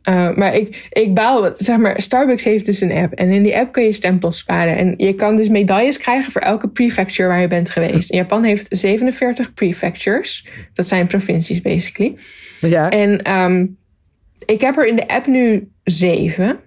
Uh, 0.09 0.35
maar 0.35 0.55
ik, 0.55 0.87
ik 0.89 1.13
baal, 1.13 1.51
zeg 1.57 1.77
maar, 1.77 2.01
Starbucks 2.01 2.43
heeft 2.43 2.65
dus 2.65 2.81
een 2.81 2.91
app. 2.91 3.13
En 3.13 3.31
in 3.31 3.43
die 3.43 3.57
app 3.57 3.71
kun 3.71 3.83
je 3.83 3.93
stempels 3.93 4.37
sparen. 4.37 4.77
En 4.77 4.93
je 4.97 5.15
kan 5.15 5.35
dus 5.35 5.49
medailles 5.49 5.97
krijgen 5.97 6.31
voor 6.31 6.41
elke 6.41 6.67
prefecture 6.67 7.29
waar 7.29 7.41
je 7.41 7.47
bent 7.47 7.69
geweest. 7.69 8.09
En 8.09 8.17
Japan 8.17 8.43
heeft 8.43 8.67
47 8.69 9.53
prefectures. 9.53 10.47
Dat 10.73 10.87
zijn 10.87 11.07
provincies, 11.07 11.61
basically. 11.61 12.15
Ja. 12.59 12.89
En 12.89 13.31
um, 13.31 13.77
Ik 14.45 14.61
heb 14.61 14.77
er 14.77 14.87
in 14.87 14.95
de 14.95 15.07
app 15.07 15.27
nu 15.27 15.69
zeven. 15.83 16.59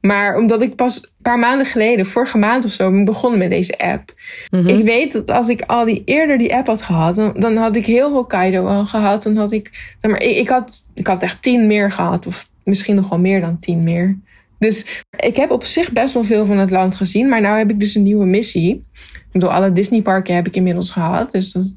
Maar 0.00 0.36
omdat 0.36 0.62
ik 0.62 0.74
pas 0.74 0.96
een 0.96 1.08
paar 1.22 1.38
maanden 1.38 1.66
geleden, 1.66 2.06
vorige 2.06 2.38
maand 2.38 2.64
of 2.64 2.70
zo, 2.70 2.90
ben 2.90 3.04
begonnen 3.04 3.38
met 3.38 3.50
deze 3.50 3.78
app. 3.78 4.14
Mhm. 4.50 4.68
Ik 4.68 4.84
weet 4.84 5.12
dat 5.12 5.30
als 5.30 5.48
ik 5.48 5.62
al 5.62 5.84
die 5.84 6.02
eerder 6.04 6.38
die 6.38 6.54
app 6.54 6.66
had 6.66 6.82
gehad, 6.82 7.14
dan, 7.14 7.32
dan 7.38 7.56
had 7.56 7.76
ik 7.76 7.86
heel 7.86 8.12
Hokkaido 8.12 8.66
al 8.66 8.84
gehad. 8.84 9.22
Dan 9.22 9.36
had 9.36 9.52
ik, 9.52 9.96
maar, 10.00 10.22
ik, 10.22 10.36
ik, 10.36 10.48
had, 10.48 10.80
ik 10.94 11.06
had 11.06 11.22
echt 11.22 11.42
tien 11.42 11.66
meer 11.66 11.90
gehad. 11.90 12.26
Of 12.26 12.46
misschien 12.64 12.94
nog 12.94 13.08
wel 13.08 13.18
meer 13.18 13.40
dan 13.40 13.58
tien 13.58 13.82
meer. 13.82 14.18
Dus 14.58 15.04
ik 15.16 15.36
heb 15.36 15.50
op 15.50 15.64
zich 15.64 15.92
best 15.92 16.14
wel 16.14 16.24
veel 16.24 16.46
van 16.46 16.58
het 16.58 16.70
land 16.70 16.96
gezien. 16.96 17.28
Maar 17.28 17.40
nu 17.40 17.46
heb 17.46 17.70
ik 17.70 17.80
dus 17.80 17.94
een 17.94 18.02
nieuwe 18.02 18.24
missie. 18.24 18.84
Door 19.32 19.50
alle 19.50 19.72
Disneyparken 19.72 20.34
heb 20.34 20.46
ik 20.46 20.56
inmiddels 20.56 20.90
gehad. 20.90 21.30
Dus 21.30 21.52
dat, 21.52 21.74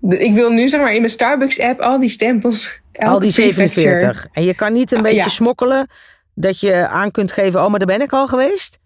ik 0.18 0.34
wil 0.34 0.50
nu 0.50 0.68
zeg 0.68 0.80
maar 0.80 0.92
in 0.92 1.00
mijn 1.00 1.12
Starbucks 1.12 1.60
app 1.60 1.80
al 1.80 2.00
die 2.00 2.08
stempels. 2.08 2.80
Al 2.92 3.18
die 3.18 3.30
47. 3.30 4.28
En 4.32 4.44
je 4.44 4.54
kan 4.54 4.72
niet 4.72 4.92
een 4.92 5.02
beetje 5.02 5.30
smokkelen 5.30 5.86
dat 6.34 6.60
je 6.60 6.88
aan 6.88 7.10
kunt 7.10 7.32
geven, 7.32 7.64
oh, 7.64 7.70
maar 7.70 7.78
daar 7.78 7.96
ben 7.96 8.06
ik 8.06 8.12
al 8.12 8.28
geweest? 8.28 8.80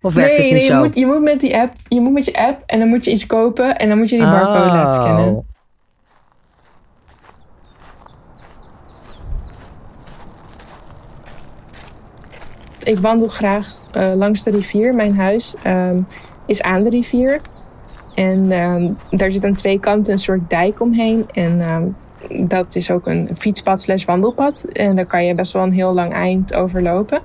Of 0.00 0.14
werkt 0.14 0.38
nee, 0.38 0.40
het 0.40 0.52
niet 0.52 0.60
nee, 0.60 0.70
zo? 0.70 0.78
Je 0.78 0.86
moet, 0.86 0.96
je 0.96 1.06
moet 1.06 1.22
met 1.22 1.40
die 1.40 1.56
app, 1.56 1.74
je 1.88 2.00
moet 2.00 2.12
met 2.12 2.24
je 2.24 2.34
app 2.34 2.62
en 2.66 2.78
dan 2.78 2.88
moet 2.88 3.04
je 3.04 3.10
iets 3.10 3.26
kopen 3.26 3.76
en 3.76 3.88
dan 3.88 3.98
moet 3.98 4.08
je 4.08 4.16
die 4.16 4.26
barcode 4.26 4.58
oh. 4.58 4.74
laten 4.74 5.02
scannen. 5.02 5.46
Ik 12.84 12.98
wandel 12.98 13.28
graag 13.28 13.66
uh, 13.96 14.12
langs 14.14 14.42
de 14.42 14.50
rivier. 14.50 14.94
Mijn 14.94 15.16
huis 15.16 15.54
um, 15.66 16.06
is 16.46 16.62
aan 16.62 16.82
de 16.82 16.90
rivier. 16.90 17.40
En 18.14 18.52
um, 18.52 18.96
daar 19.10 19.30
zit 19.30 19.44
aan 19.44 19.54
twee 19.54 19.80
kanten 19.80 20.12
een 20.12 20.18
soort 20.18 20.50
dijk 20.50 20.80
omheen. 20.80 21.26
En 21.32 21.60
um, 21.70 21.96
dat 22.48 22.74
is 22.74 22.90
ook 22.90 23.06
een 23.06 23.28
fietspad 23.36 23.82
slash 23.82 24.04
wandelpad. 24.04 24.64
En 24.64 24.96
daar 24.96 25.06
kan 25.06 25.24
je 25.24 25.34
best 25.34 25.52
wel 25.52 25.62
een 25.62 25.72
heel 25.72 25.92
lang 25.92 26.12
eind 26.12 26.54
overlopen. 26.54 27.20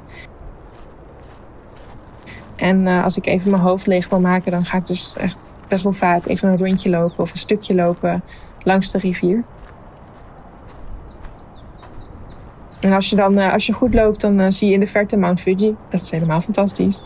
En 2.55 2.81
uh, 2.81 3.03
als 3.03 3.17
ik 3.17 3.25
even 3.25 3.51
mijn 3.51 3.63
hoofd 3.63 3.87
leeg 3.87 4.09
wil 4.09 4.19
maken, 4.19 4.51
dan 4.51 4.65
ga 4.65 4.77
ik 4.77 4.85
dus 4.85 5.13
echt 5.17 5.49
best 5.67 5.83
wel 5.83 5.93
vaak 5.93 6.25
even 6.25 6.49
een 6.49 6.57
rondje 6.57 6.89
lopen 6.89 7.23
of 7.23 7.31
een 7.31 7.37
stukje 7.37 7.75
lopen 7.75 8.23
langs 8.63 8.91
de 8.91 8.97
rivier. 8.97 9.43
En 12.87 12.93
als 12.93 13.09
je 13.09 13.15
dan 13.15 13.37
uh, 13.37 13.53
als 13.53 13.65
je 13.65 13.73
goed 13.73 13.93
loopt, 13.93 14.21
dan 14.21 14.39
uh, 14.39 14.47
zie 14.49 14.67
je 14.67 14.73
in 14.73 14.79
de 14.79 14.87
verte 14.87 15.17
Mount 15.17 15.41
Fuji. 15.41 15.75
Dat 15.89 16.01
is 16.01 16.11
helemaal 16.11 16.41
fantastisch. 16.41 17.03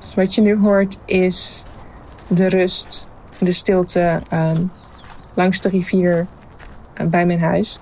Dus 0.00 0.14
wat 0.14 0.34
je 0.34 0.40
nu 0.40 0.58
hoort 0.58 0.98
is 1.04 1.64
de 2.26 2.48
rust, 2.48 3.08
de 3.38 3.52
stilte, 3.52 4.20
um, 4.32 4.70
langs 5.34 5.60
de 5.60 5.68
rivier 5.68 6.26
eh, 6.94 7.06
bij 7.06 7.26
mijn 7.26 7.40
huis. 7.40 7.80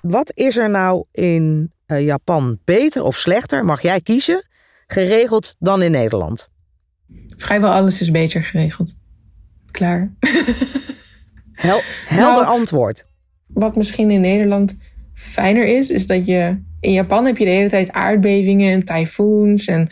Wat 0.00 0.32
is 0.34 0.56
er 0.56 0.70
nou 0.70 1.04
in 1.12 1.72
uh, 1.86 2.04
Japan 2.04 2.58
beter 2.64 3.02
of 3.02 3.16
slechter, 3.16 3.64
mag 3.64 3.82
jij 3.82 4.00
kiezen, 4.00 4.46
geregeld 4.86 5.54
dan 5.58 5.82
in 5.82 5.90
Nederland? 5.90 6.48
Vrijwel 7.36 7.70
alles 7.70 8.00
is 8.00 8.10
beter 8.10 8.42
geregeld. 8.42 8.94
Klaar. 9.76 10.10
Hel 11.52 11.80
helder 12.06 12.44
nou, 12.44 12.58
antwoord. 12.58 13.04
Wat 13.46 13.76
misschien 13.76 14.10
in 14.10 14.20
Nederland 14.20 14.76
fijner 15.14 15.66
is, 15.66 15.90
is 15.90 16.06
dat 16.06 16.26
je 16.26 16.58
in 16.80 16.92
Japan 16.92 17.26
heb 17.26 17.36
je 17.36 17.44
de 17.44 17.50
hele 17.50 17.68
tijd 17.68 17.92
aardbevingen 17.92 18.72
en 18.72 18.84
tyfoons 18.84 19.64
en 19.64 19.88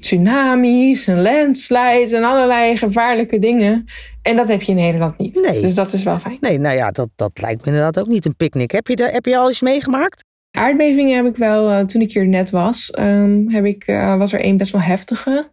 tsunamis 0.00 1.06
en 1.06 1.22
landslides 1.22 2.12
en 2.12 2.24
allerlei 2.24 2.76
gevaarlijke 2.76 3.38
dingen. 3.38 3.84
En 4.22 4.36
dat 4.36 4.48
heb 4.48 4.62
je 4.62 4.72
in 4.72 4.78
Nederland 4.78 5.18
niet. 5.18 5.40
Nee. 5.42 5.60
Dus 5.60 5.74
dat 5.74 5.92
is 5.92 6.02
wel 6.02 6.18
fijn. 6.18 6.36
Nee, 6.40 6.58
nou 6.58 6.76
ja, 6.76 6.90
dat, 6.90 7.08
dat 7.16 7.40
lijkt 7.40 7.60
me 7.60 7.66
inderdaad 7.66 7.98
ook 7.98 8.08
niet 8.08 8.24
een 8.26 8.36
picknick. 8.36 8.70
Heb 8.70 8.86
je, 8.86 8.96
de, 8.96 9.10
heb 9.10 9.24
je 9.24 9.36
al 9.36 9.48
eens 9.48 9.60
meegemaakt? 9.60 10.24
Aardbevingen 10.50 11.16
heb 11.16 11.26
ik 11.26 11.36
wel, 11.36 11.70
uh, 11.70 11.80
toen 11.80 12.00
ik 12.00 12.12
hier 12.12 12.26
net 12.26 12.50
was, 12.50 12.92
um, 12.98 13.50
heb 13.50 13.64
ik, 13.64 13.86
uh, 13.86 14.16
was 14.16 14.32
er 14.32 14.40
één 14.40 14.56
best 14.56 14.72
wel 14.72 14.80
heftige. 14.80 15.50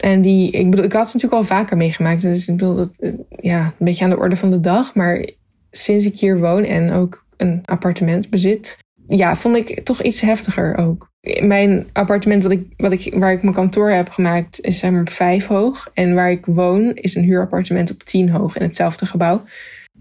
En 0.00 0.22
die, 0.22 0.50
ik 0.50 0.70
bedoel, 0.70 0.84
ik 0.84 0.92
had 0.92 1.08
ze 1.08 1.16
natuurlijk 1.16 1.42
al 1.42 1.56
vaker 1.56 1.76
meegemaakt. 1.76 2.20
Dus 2.20 2.48
ik 2.48 2.56
bedoel, 2.56 2.74
dat, 2.74 2.90
uh, 2.98 3.12
ja, 3.28 3.64
een 3.64 3.72
beetje 3.78 4.04
aan 4.04 4.10
de 4.10 4.18
orde 4.18 4.36
van 4.36 4.50
de 4.50 4.60
dag. 4.60 4.94
Maar 4.94 5.28
sinds 5.70 6.04
ik 6.04 6.18
hier 6.18 6.38
woon 6.38 6.64
en 6.64 6.92
ook 6.92 7.24
een 7.36 7.62
appartement 7.64 8.30
bezit, 8.30 8.76
ja, 9.06 9.36
vond 9.36 9.56
ik 9.56 9.84
toch 9.84 10.02
iets 10.02 10.20
heftiger 10.20 10.76
ook 10.76 11.08
mijn 11.40 11.88
appartement 11.92 12.42
wat 12.42 12.52
ik, 12.52 12.66
wat 12.76 12.92
ik, 12.92 13.14
waar 13.14 13.32
ik 13.32 13.42
mijn 13.42 13.54
kantoor 13.54 13.90
heb 13.90 14.10
gemaakt 14.10 14.60
is 14.60 14.78
zeg 14.78 14.90
maar 14.90 15.08
vijf 15.08 15.46
hoog. 15.46 15.90
En 15.94 16.14
waar 16.14 16.30
ik 16.30 16.46
woon 16.46 16.94
is 16.94 17.14
een 17.14 17.24
huurappartement 17.24 17.90
op 17.90 18.02
tien 18.02 18.30
hoog 18.30 18.56
in 18.56 18.62
hetzelfde 18.62 19.06
gebouw. 19.06 19.42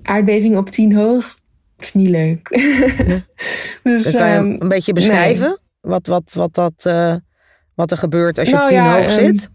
Aardbeving 0.02 0.58
op 0.58 0.70
tien 0.70 0.96
hoog 0.96 1.38
is 1.78 1.94
niet 1.94 2.10
leuk. 2.10 2.48
dus, 3.84 4.12
kan 4.12 4.30
je 4.30 4.38
um, 4.38 4.56
een 4.60 4.68
beetje 4.68 4.94
beschrijven 4.94 5.60
wat, 5.80 6.08
wat, 6.08 6.34
wat, 6.34 6.54
dat, 6.54 6.86
uh, 6.88 7.16
wat 7.74 7.92
er 7.92 7.98
gebeurt 7.98 8.40
als 8.40 8.48
je 8.48 8.54
nou, 8.54 8.66
op 8.66 8.72
tien 8.74 8.84
ja, 8.84 8.96
hoog 8.96 9.18
um, 9.18 9.26
zit? 9.26 9.50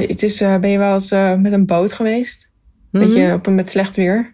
Het 0.00 0.22
is, 0.22 0.42
uh, 0.42 0.58
ben 0.58 0.70
je 0.70 0.78
wel 0.78 0.94
eens 0.94 1.12
uh, 1.12 1.34
met 1.34 1.52
een 1.52 1.66
boot 1.66 1.92
geweest? 1.92 2.48
Mm 2.90 3.00
-hmm. 3.00 3.08
Beetje 3.08 3.32
op 3.32 3.46
een, 3.46 3.54
met 3.54 3.70
slecht 3.70 3.96
weer? 3.96 4.30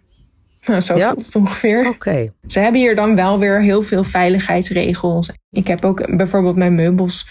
Nou, 0.65 0.81
zo 0.81 0.97
ja. 0.97 1.07
voelt 1.07 1.25
het 1.25 1.35
ongeveer. 1.35 1.87
Okay. 1.87 2.31
Ze 2.47 2.59
hebben 2.59 2.81
hier 2.81 2.95
dan 2.95 3.15
wel 3.15 3.39
weer 3.39 3.61
heel 3.61 3.81
veel 3.81 4.03
veiligheidsregels. 4.03 5.31
Ik 5.49 5.67
heb 5.67 5.85
ook 5.85 6.17
bijvoorbeeld 6.17 6.55
mijn 6.55 6.75
meubels 6.75 7.27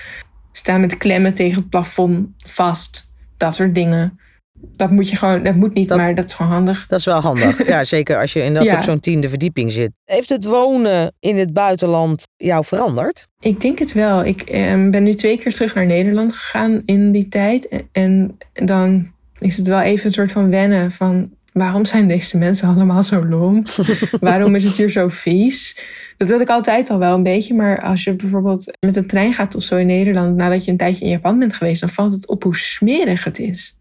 staan 0.53 0.81
met 0.81 0.97
klemmen 0.97 1.35
tegen 1.35 1.61
het 1.61 1.69
plafond 1.69 2.29
vast. 2.37 3.11
Dat 3.37 3.55
soort 3.55 3.75
dingen. 3.75 4.19
Dat 4.61 4.90
moet 4.90 5.11
je 5.11 5.16
gewoon, 5.16 5.42
dat 5.42 5.55
moet 5.55 5.75
niet, 5.75 5.88
dat, 5.88 5.99
maar 5.99 6.14
dat 6.14 6.25
is 6.25 6.35
gewoon 6.35 6.53
handig. 6.53 6.87
Dat 6.88 6.99
is 6.99 7.05
wel 7.05 7.21
handig. 7.21 7.66
ja, 7.68 7.85
zeker 7.85 8.21
als 8.21 8.33
je 8.33 8.42
inderdaad 8.42 8.71
ja. 8.71 8.77
op 8.79 8.85
zo'n 8.85 9.01
tiende 9.01 9.29
verdieping 9.29 9.73
zit. 9.73 9.90
Heeft 10.05 10.29
het 10.29 10.44
wonen 10.44 11.12
in 11.21 11.37
het 11.37 11.53
buitenland 11.53 12.23
jou 12.37 12.64
veranderd? 12.64 13.27
Ik 13.40 13.61
denk 13.61 13.79
het 13.79 13.92
wel. 13.92 14.25
Ik 14.25 14.40
eh, 14.40 14.90
ben 14.90 15.03
nu 15.03 15.14
twee 15.14 15.38
keer 15.38 15.53
terug 15.53 15.75
naar 15.75 15.87
Nederland 15.87 16.33
gegaan 16.33 16.83
in 16.85 17.12
die 17.12 17.29
tijd. 17.29 17.85
En 17.92 18.38
dan 18.53 19.12
is 19.38 19.57
het 19.57 19.66
wel 19.66 19.81
even 19.81 20.07
een 20.07 20.12
soort 20.12 20.33
van 20.33 20.51
wennen 20.51 20.92
van 20.92 21.31
waarom 21.53 21.85
zijn 21.85 22.09
deze 22.09 22.38
mensen 22.38 22.68
allemaal 22.75 23.03
zo 23.03 23.27
lom? 23.27 23.64
waarom 24.21 24.55
is 24.55 24.64
het 24.64 24.77
hier 24.77 24.90
zo 24.90 25.09
vies? 25.09 25.79
Dat 26.16 26.31
had 26.31 26.40
ik 26.40 26.49
altijd 26.49 26.90
al 26.90 26.99
wel 26.99 27.14
een 27.14 27.23
beetje. 27.23 27.55
Maar 27.55 27.83
als 27.83 28.05
je 28.05 28.14
bijvoorbeeld 28.14 28.77
met 28.81 28.97
een 28.97 29.07
trein 29.07 29.33
gaat 29.33 29.55
of 29.55 29.62
zo 29.62 29.77
in 29.77 29.87
Nederland, 29.87 30.37
nadat 30.37 30.64
je 30.64 30.71
een 30.71 30.77
tijdje 30.77 31.05
in 31.05 31.11
Japan 31.11 31.38
bent 31.38 31.55
geweest, 31.55 31.81
dan 31.81 31.90
valt 31.90 32.12
het 32.12 32.29
op 32.29 32.42
hoe 32.42 32.57
smerig 32.57 33.25
het 33.25 33.38
is. 33.38 33.77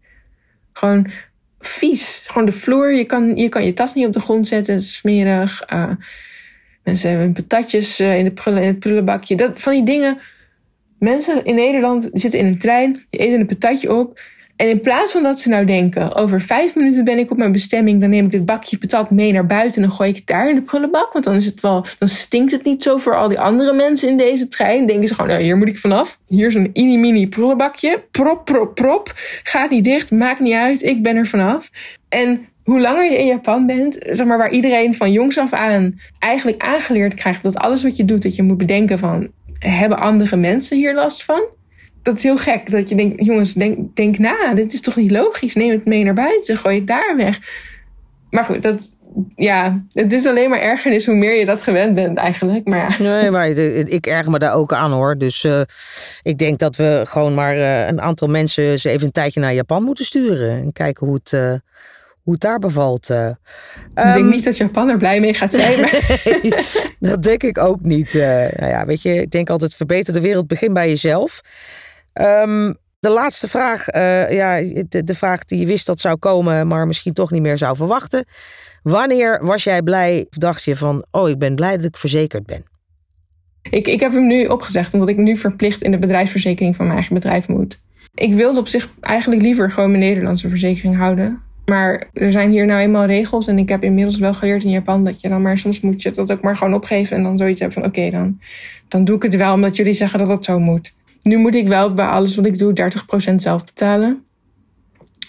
Gewoon 0.78 1.06
vies. 1.58 2.22
Gewoon 2.26 2.46
de 2.46 2.52
vloer. 2.52 2.92
Je 2.92 3.04
kan 3.04 3.36
je, 3.36 3.48
kan 3.48 3.64
je 3.64 3.72
tas 3.72 3.94
niet 3.94 4.06
op 4.06 4.12
de 4.12 4.20
grond 4.20 4.48
zetten. 4.48 4.74
Is 4.74 4.96
smerig. 4.96 5.62
Uh, 5.72 5.90
mensen 6.82 7.10
hebben 7.10 7.32
patatjes 7.32 8.00
uh, 8.00 8.18
in, 8.18 8.24
de 8.24 8.50
in 8.50 8.56
het 8.56 8.78
prullenbakje. 8.78 9.36
Dat, 9.36 9.60
van 9.60 9.72
die 9.72 9.84
dingen. 9.84 10.18
Mensen 10.98 11.44
in 11.44 11.54
Nederland 11.54 12.08
zitten 12.12 12.40
in 12.40 12.46
een 12.46 12.58
trein, 12.58 13.04
die 13.10 13.20
eten 13.20 13.40
een 13.40 13.46
patatje 13.46 13.94
op. 13.94 14.20
En 14.58 14.68
in 14.68 14.80
plaats 14.80 15.12
van 15.12 15.22
dat 15.22 15.40
ze 15.40 15.48
nou 15.48 15.64
denken, 15.64 16.14
over 16.14 16.40
vijf 16.40 16.74
minuten 16.74 17.04
ben 17.04 17.18
ik 17.18 17.30
op 17.30 17.36
mijn 17.36 17.52
bestemming, 17.52 18.00
dan 18.00 18.10
neem 18.10 18.24
ik 18.24 18.30
dit 18.30 18.44
bakje 18.44 18.78
patat 18.78 19.10
mee 19.10 19.32
naar 19.32 19.46
buiten 19.46 19.82
en 19.82 19.88
dan 19.88 19.96
gooi 19.96 20.10
ik 20.10 20.16
het 20.16 20.26
daar 20.26 20.48
in 20.48 20.54
de 20.54 20.62
prullenbak. 20.62 21.12
Want 21.12 21.24
dan 21.24 21.34
is 21.34 21.46
het 21.46 21.60
wel, 21.60 21.84
dan 21.98 22.08
stinkt 22.08 22.52
het 22.52 22.64
niet 22.64 22.82
zo 22.82 22.96
voor 22.96 23.16
al 23.16 23.28
die 23.28 23.40
andere 23.40 23.72
mensen 23.72 24.08
in 24.08 24.16
deze 24.16 24.48
trein. 24.48 24.86
Denken 24.86 25.08
ze 25.08 25.14
gewoon, 25.14 25.30
nou, 25.30 25.42
hier 25.42 25.56
moet 25.56 25.68
ik 25.68 25.78
vanaf. 25.78 26.18
Hier 26.26 26.46
is 26.46 26.54
een 26.54 26.70
mini 26.74 26.96
mini 26.96 27.28
prullenbakje. 27.28 28.02
Prop, 28.10 28.44
prop, 28.44 28.74
prop. 28.74 29.12
Gaat 29.42 29.70
niet 29.70 29.84
dicht, 29.84 30.10
maakt 30.10 30.40
niet 30.40 30.54
uit, 30.54 30.82
ik 30.82 31.02
ben 31.02 31.16
er 31.16 31.26
vanaf. 31.26 31.70
En 32.08 32.46
hoe 32.64 32.80
langer 32.80 33.04
je 33.04 33.18
in 33.18 33.26
Japan 33.26 33.66
bent, 33.66 33.96
zeg 34.10 34.26
maar 34.26 34.38
waar 34.38 34.50
iedereen 34.50 34.94
van 34.94 35.12
jongs 35.12 35.38
af 35.38 35.52
aan 35.52 36.00
eigenlijk 36.18 36.62
aangeleerd 36.62 37.14
krijgt 37.14 37.42
dat 37.42 37.56
alles 37.56 37.82
wat 37.82 37.96
je 37.96 38.04
doet, 38.04 38.22
dat 38.22 38.36
je 38.36 38.42
moet 38.42 38.58
bedenken 38.58 38.98
van, 38.98 39.28
hebben 39.58 39.98
andere 39.98 40.36
mensen 40.36 40.76
hier 40.76 40.94
last 40.94 41.24
van? 41.24 41.42
Dat 42.08 42.16
is 42.16 42.22
heel 42.22 42.36
gek. 42.36 42.70
Dat 42.70 42.88
je 42.88 42.94
denkt, 42.94 43.26
jongens, 43.26 43.54
denk, 43.54 43.96
denk 43.96 44.18
na. 44.18 44.54
Dit 44.54 44.72
is 44.72 44.80
toch 44.80 44.96
niet 44.96 45.10
logisch? 45.10 45.54
Neem 45.54 45.70
het 45.70 45.84
mee 45.84 46.04
naar 46.04 46.14
buiten. 46.14 46.56
Gooi 46.56 46.76
het 46.76 46.86
daar 46.86 47.14
weg. 47.16 47.38
Maar 48.30 48.44
goed, 48.44 48.62
dat, 48.62 48.96
ja, 49.36 49.84
het 49.92 50.12
is 50.12 50.26
alleen 50.26 50.50
maar 50.50 50.60
ergernis 50.60 51.06
hoe 51.06 51.14
meer 51.14 51.38
je 51.38 51.44
dat 51.44 51.62
gewend 51.62 51.94
bent 51.94 52.18
eigenlijk. 52.18 52.66
Maar 52.66 52.78
ja. 52.78 53.20
Nee, 53.20 53.30
maar 53.30 53.48
ik 53.48 54.06
erger 54.06 54.30
me 54.30 54.38
daar 54.38 54.54
ook 54.54 54.72
aan 54.72 54.92
hoor. 54.92 55.18
Dus 55.18 55.44
uh, 55.44 55.60
ik 56.22 56.38
denk 56.38 56.58
dat 56.58 56.76
we 56.76 57.00
gewoon 57.08 57.34
maar 57.34 57.56
uh, 57.56 57.86
een 57.86 58.00
aantal 58.00 58.28
mensen 58.28 58.78
ze 58.78 58.90
even 58.90 59.06
een 59.06 59.12
tijdje 59.12 59.40
naar 59.40 59.54
Japan 59.54 59.82
moeten 59.82 60.04
sturen. 60.04 60.50
En 60.50 60.72
kijken 60.72 61.06
hoe 61.06 61.16
het, 61.16 61.32
uh, 61.32 61.54
hoe 62.22 62.32
het 62.32 62.40
daar 62.40 62.58
bevalt. 62.58 63.08
ik 63.08 63.36
um, 63.94 64.12
denk 64.12 64.30
niet 64.30 64.44
dat 64.44 64.56
Japan 64.56 64.88
er 64.88 64.98
blij 64.98 65.20
mee 65.20 65.34
gaat 65.34 65.50
zijn. 65.50 65.80
nee, 66.40 66.52
dat 66.98 67.22
denk 67.22 67.42
ik 67.42 67.58
ook 67.58 67.80
niet. 67.80 68.12
nou 68.56 68.70
ja, 68.70 68.86
weet 68.86 69.02
je, 69.02 69.14
ik 69.14 69.30
denk 69.30 69.50
altijd 69.50 69.74
verbeter 69.74 70.12
de 70.12 70.20
wereld 70.20 70.46
begin 70.46 70.72
bij 70.72 70.88
jezelf. 70.88 71.40
Um, 72.20 72.76
de 73.00 73.10
laatste 73.10 73.48
vraag, 73.48 73.94
uh, 73.94 74.32
ja, 74.32 74.60
de, 74.88 75.14
vraag 75.14 75.44
die 75.44 75.60
je 75.60 75.66
wist 75.66 75.86
dat 75.86 76.00
zou 76.00 76.16
komen, 76.16 76.66
maar 76.66 76.86
misschien 76.86 77.12
toch 77.12 77.30
niet 77.30 77.42
meer 77.42 77.58
zou 77.58 77.76
verwachten. 77.76 78.24
Wanneer 78.82 79.44
was 79.44 79.64
jij 79.64 79.82
blij 79.82 80.26
of 80.30 80.36
dacht 80.36 80.64
je 80.64 80.76
van, 80.76 81.04
oh, 81.10 81.28
ik 81.28 81.38
ben 81.38 81.54
blij 81.54 81.76
dat 81.76 81.84
ik 81.84 81.96
verzekerd 81.96 82.46
ben? 82.46 82.64
Ik, 83.70 83.86
ik 83.86 84.00
heb 84.00 84.12
hem 84.12 84.26
nu 84.26 84.46
opgezegd, 84.46 84.92
omdat 84.94 85.08
ik 85.08 85.16
nu 85.16 85.36
verplicht 85.36 85.82
in 85.82 85.90
de 85.90 85.98
bedrijfsverzekering 85.98 86.76
van 86.76 86.84
mijn 86.84 86.96
eigen 86.96 87.14
bedrijf 87.14 87.48
moet. 87.48 87.80
Ik 88.14 88.34
wilde 88.34 88.60
op 88.60 88.68
zich 88.68 88.88
eigenlijk 89.00 89.42
liever 89.42 89.70
gewoon 89.70 89.90
mijn 89.90 90.02
Nederlandse 90.02 90.48
verzekering 90.48 90.96
houden. 90.96 91.42
Maar 91.66 92.08
er 92.12 92.30
zijn 92.30 92.50
hier 92.50 92.66
nou 92.66 92.80
eenmaal 92.80 93.04
regels. 93.04 93.46
En 93.46 93.58
ik 93.58 93.68
heb 93.68 93.84
inmiddels 93.84 94.18
wel 94.18 94.34
geleerd 94.34 94.64
in 94.64 94.70
Japan 94.70 95.04
dat 95.04 95.20
je 95.20 95.28
dan 95.28 95.42
maar 95.42 95.58
soms 95.58 95.80
moet 95.80 96.02
je 96.02 96.10
dat 96.10 96.32
ook 96.32 96.40
maar 96.40 96.56
gewoon 96.56 96.74
opgeven. 96.74 97.16
En 97.16 97.22
dan 97.22 97.38
zoiets 97.38 97.60
hebben 97.60 97.82
van 97.82 97.90
oké, 97.90 98.10
dan, 98.10 98.40
dan 98.88 99.04
doe 99.04 99.16
ik 99.16 99.22
het 99.22 99.36
wel 99.36 99.54
omdat 99.54 99.76
jullie 99.76 99.92
zeggen 99.92 100.18
dat 100.18 100.28
het 100.28 100.44
zo 100.44 100.58
moet. 100.58 100.92
Nu 101.28 101.36
moet 101.36 101.54
ik 101.54 101.68
wel 101.68 101.94
bij 101.94 102.06
alles 102.06 102.34
wat 102.34 102.46
ik 102.46 102.58
doe 102.58 102.90
30% 103.32 103.34
zelf 103.34 103.64
betalen. 103.64 104.24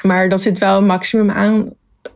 Maar 0.02 0.30
dat 0.30 0.42
zit 0.42 0.58
wel 0.58 0.78
een 0.78 0.86
maximum 0.86 1.30
aan 1.30 1.74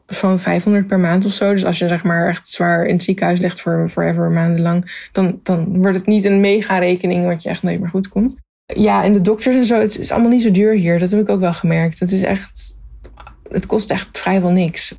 van 0.07 0.39
500 0.39 0.87
per 0.87 0.99
maand 0.99 1.25
of 1.25 1.31
zo. 1.31 1.51
Dus 1.51 1.65
als 1.65 1.77
je 1.77 1.87
zeg 1.87 2.03
maar 2.03 2.27
echt 2.27 2.47
zwaar 2.47 2.85
in 2.85 2.93
het 2.93 3.03
ziekenhuis 3.03 3.39
ligt 3.39 3.61
voor 3.61 3.89
forever 3.89 4.31
maandenlang, 4.31 5.07
dan, 5.11 5.39
dan 5.43 5.81
wordt 5.81 5.97
het 5.97 6.05
niet 6.05 6.25
een 6.25 6.39
mega 6.39 6.77
rekening 6.77 7.25
wat 7.25 7.43
je 7.43 7.49
echt 7.49 7.63
nooit 7.63 7.79
meer 7.79 7.89
goed 7.89 8.07
komt. 8.07 8.35
Ja, 8.65 9.03
en 9.03 9.13
de 9.13 9.21
dokters 9.21 9.55
en 9.55 9.65
zo, 9.65 9.79
het 9.79 9.99
is 9.99 10.11
allemaal 10.11 10.29
niet 10.29 10.41
zo 10.41 10.51
duur 10.51 10.73
hier. 10.73 10.99
Dat 10.99 11.11
heb 11.11 11.19
ik 11.19 11.29
ook 11.29 11.39
wel 11.39 11.53
gemerkt. 11.53 11.99
Het 11.99 12.11
is 12.11 12.23
echt, 12.23 12.77
het 13.49 13.65
kost 13.65 13.91
echt 13.91 14.19
vrijwel 14.19 14.51
niks. 14.51 14.95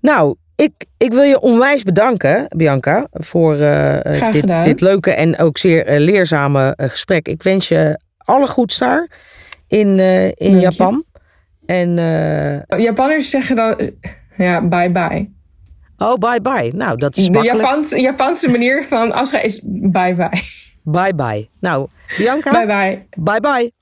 Nou, 0.00 0.36
ik, 0.56 0.72
ik 0.96 1.12
wil 1.12 1.22
je 1.22 1.40
onwijs 1.40 1.82
bedanken, 1.82 2.46
Bianca, 2.56 3.06
voor 3.10 3.56
uh, 3.56 4.30
dit, 4.30 4.64
dit, 4.64 4.80
leuke 4.80 5.10
en 5.10 5.38
ook 5.38 5.58
zeer 5.58 5.92
uh, 5.92 5.98
leerzame 5.98 6.74
uh, 6.76 6.88
gesprek. 6.88 7.28
Ik 7.28 7.42
wens 7.42 7.68
je 7.68 7.98
alle 8.24 8.68
daar 8.78 9.10
in, 9.68 9.98
in 10.34 10.60
Japan. 10.60 11.04
En, 11.66 11.94
Japanners 12.76 13.30
zeggen 13.30 13.56
dan 13.56 13.76
ja, 14.36 14.62
bye 14.62 14.90
bye. 14.90 15.32
Oh, 15.98 16.18
bye 16.18 16.40
bye. 16.40 16.72
Nou, 16.74 16.96
dat 16.96 17.16
is 17.16 17.28
De 17.28 17.42
Japanse, 17.42 18.00
Japanse 18.00 18.50
manier 18.50 18.84
van 18.84 19.12
afscheid 19.12 19.44
is 19.44 19.60
bye 19.64 20.14
bye. 20.14 20.42
Bye 20.84 21.14
bye. 21.14 21.48
Nou, 21.60 21.88
Bianca. 22.18 22.50
Bye 22.50 22.66
bye. 22.66 23.06
Bye 23.16 23.40
bye. 23.40 23.72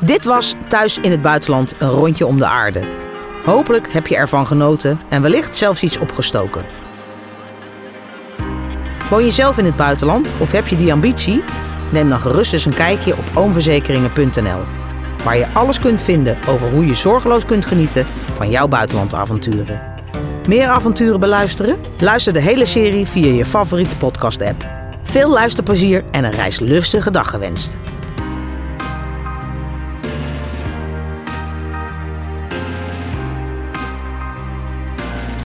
Dit 0.00 0.24
was 0.24 0.54
Thuis 0.68 0.98
in 0.98 1.10
het 1.10 1.22
Buitenland 1.22 1.74
een 1.78 1.88
rondje 1.88 2.26
om 2.26 2.38
de 2.38 2.46
aarde. 2.46 2.82
Hopelijk 3.44 3.92
heb 3.92 4.06
je 4.06 4.16
ervan 4.16 4.46
genoten 4.46 5.00
en 5.08 5.22
wellicht 5.22 5.56
zelfs 5.56 5.82
iets 5.82 5.98
opgestoken. 5.98 6.64
Woon 9.10 9.24
je 9.24 9.30
zelf 9.30 9.58
in 9.58 9.64
het 9.64 9.76
buitenland 9.76 10.32
of 10.40 10.52
heb 10.52 10.66
je 10.66 10.76
die 10.76 10.92
ambitie? 10.92 11.42
Neem 11.92 12.08
dan 12.08 12.20
gerust 12.20 12.52
eens 12.52 12.64
een 12.64 12.74
kijkje 12.74 13.16
op 13.16 13.24
oomverzekeringen.nl 13.34 14.60
waar 15.24 15.36
je 15.36 15.46
alles 15.52 15.80
kunt 15.80 16.02
vinden 16.02 16.38
over 16.48 16.70
hoe 16.70 16.86
je 16.86 16.94
zorgeloos 16.94 17.44
kunt 17.44 17.66
genieten 17.66 18.06
van 18.34 18.50
jouw 18.50 18.68
buitenlandavonturen. 18.68 19.94
Meer 20.48 20.68
avonturen 20.68 21.20
beluisteren? 21.20 21.76
Luister 21.98 22.32
de 22.32 22.40
hele 22.40 22.64
serie 22.64 23.06
via 23.06 23.32
je 23.32 23.44
favoriete 23.44 23.96
podcast-app. 23.96 24.66
Veel 25.02 25.30
luisterplezier 25.30 26.04
en 26.10 26.24
een 26.24 26.30
reislustige 26.30 27.10
dag 27.10 27.30
gewenst. 27.30 27.78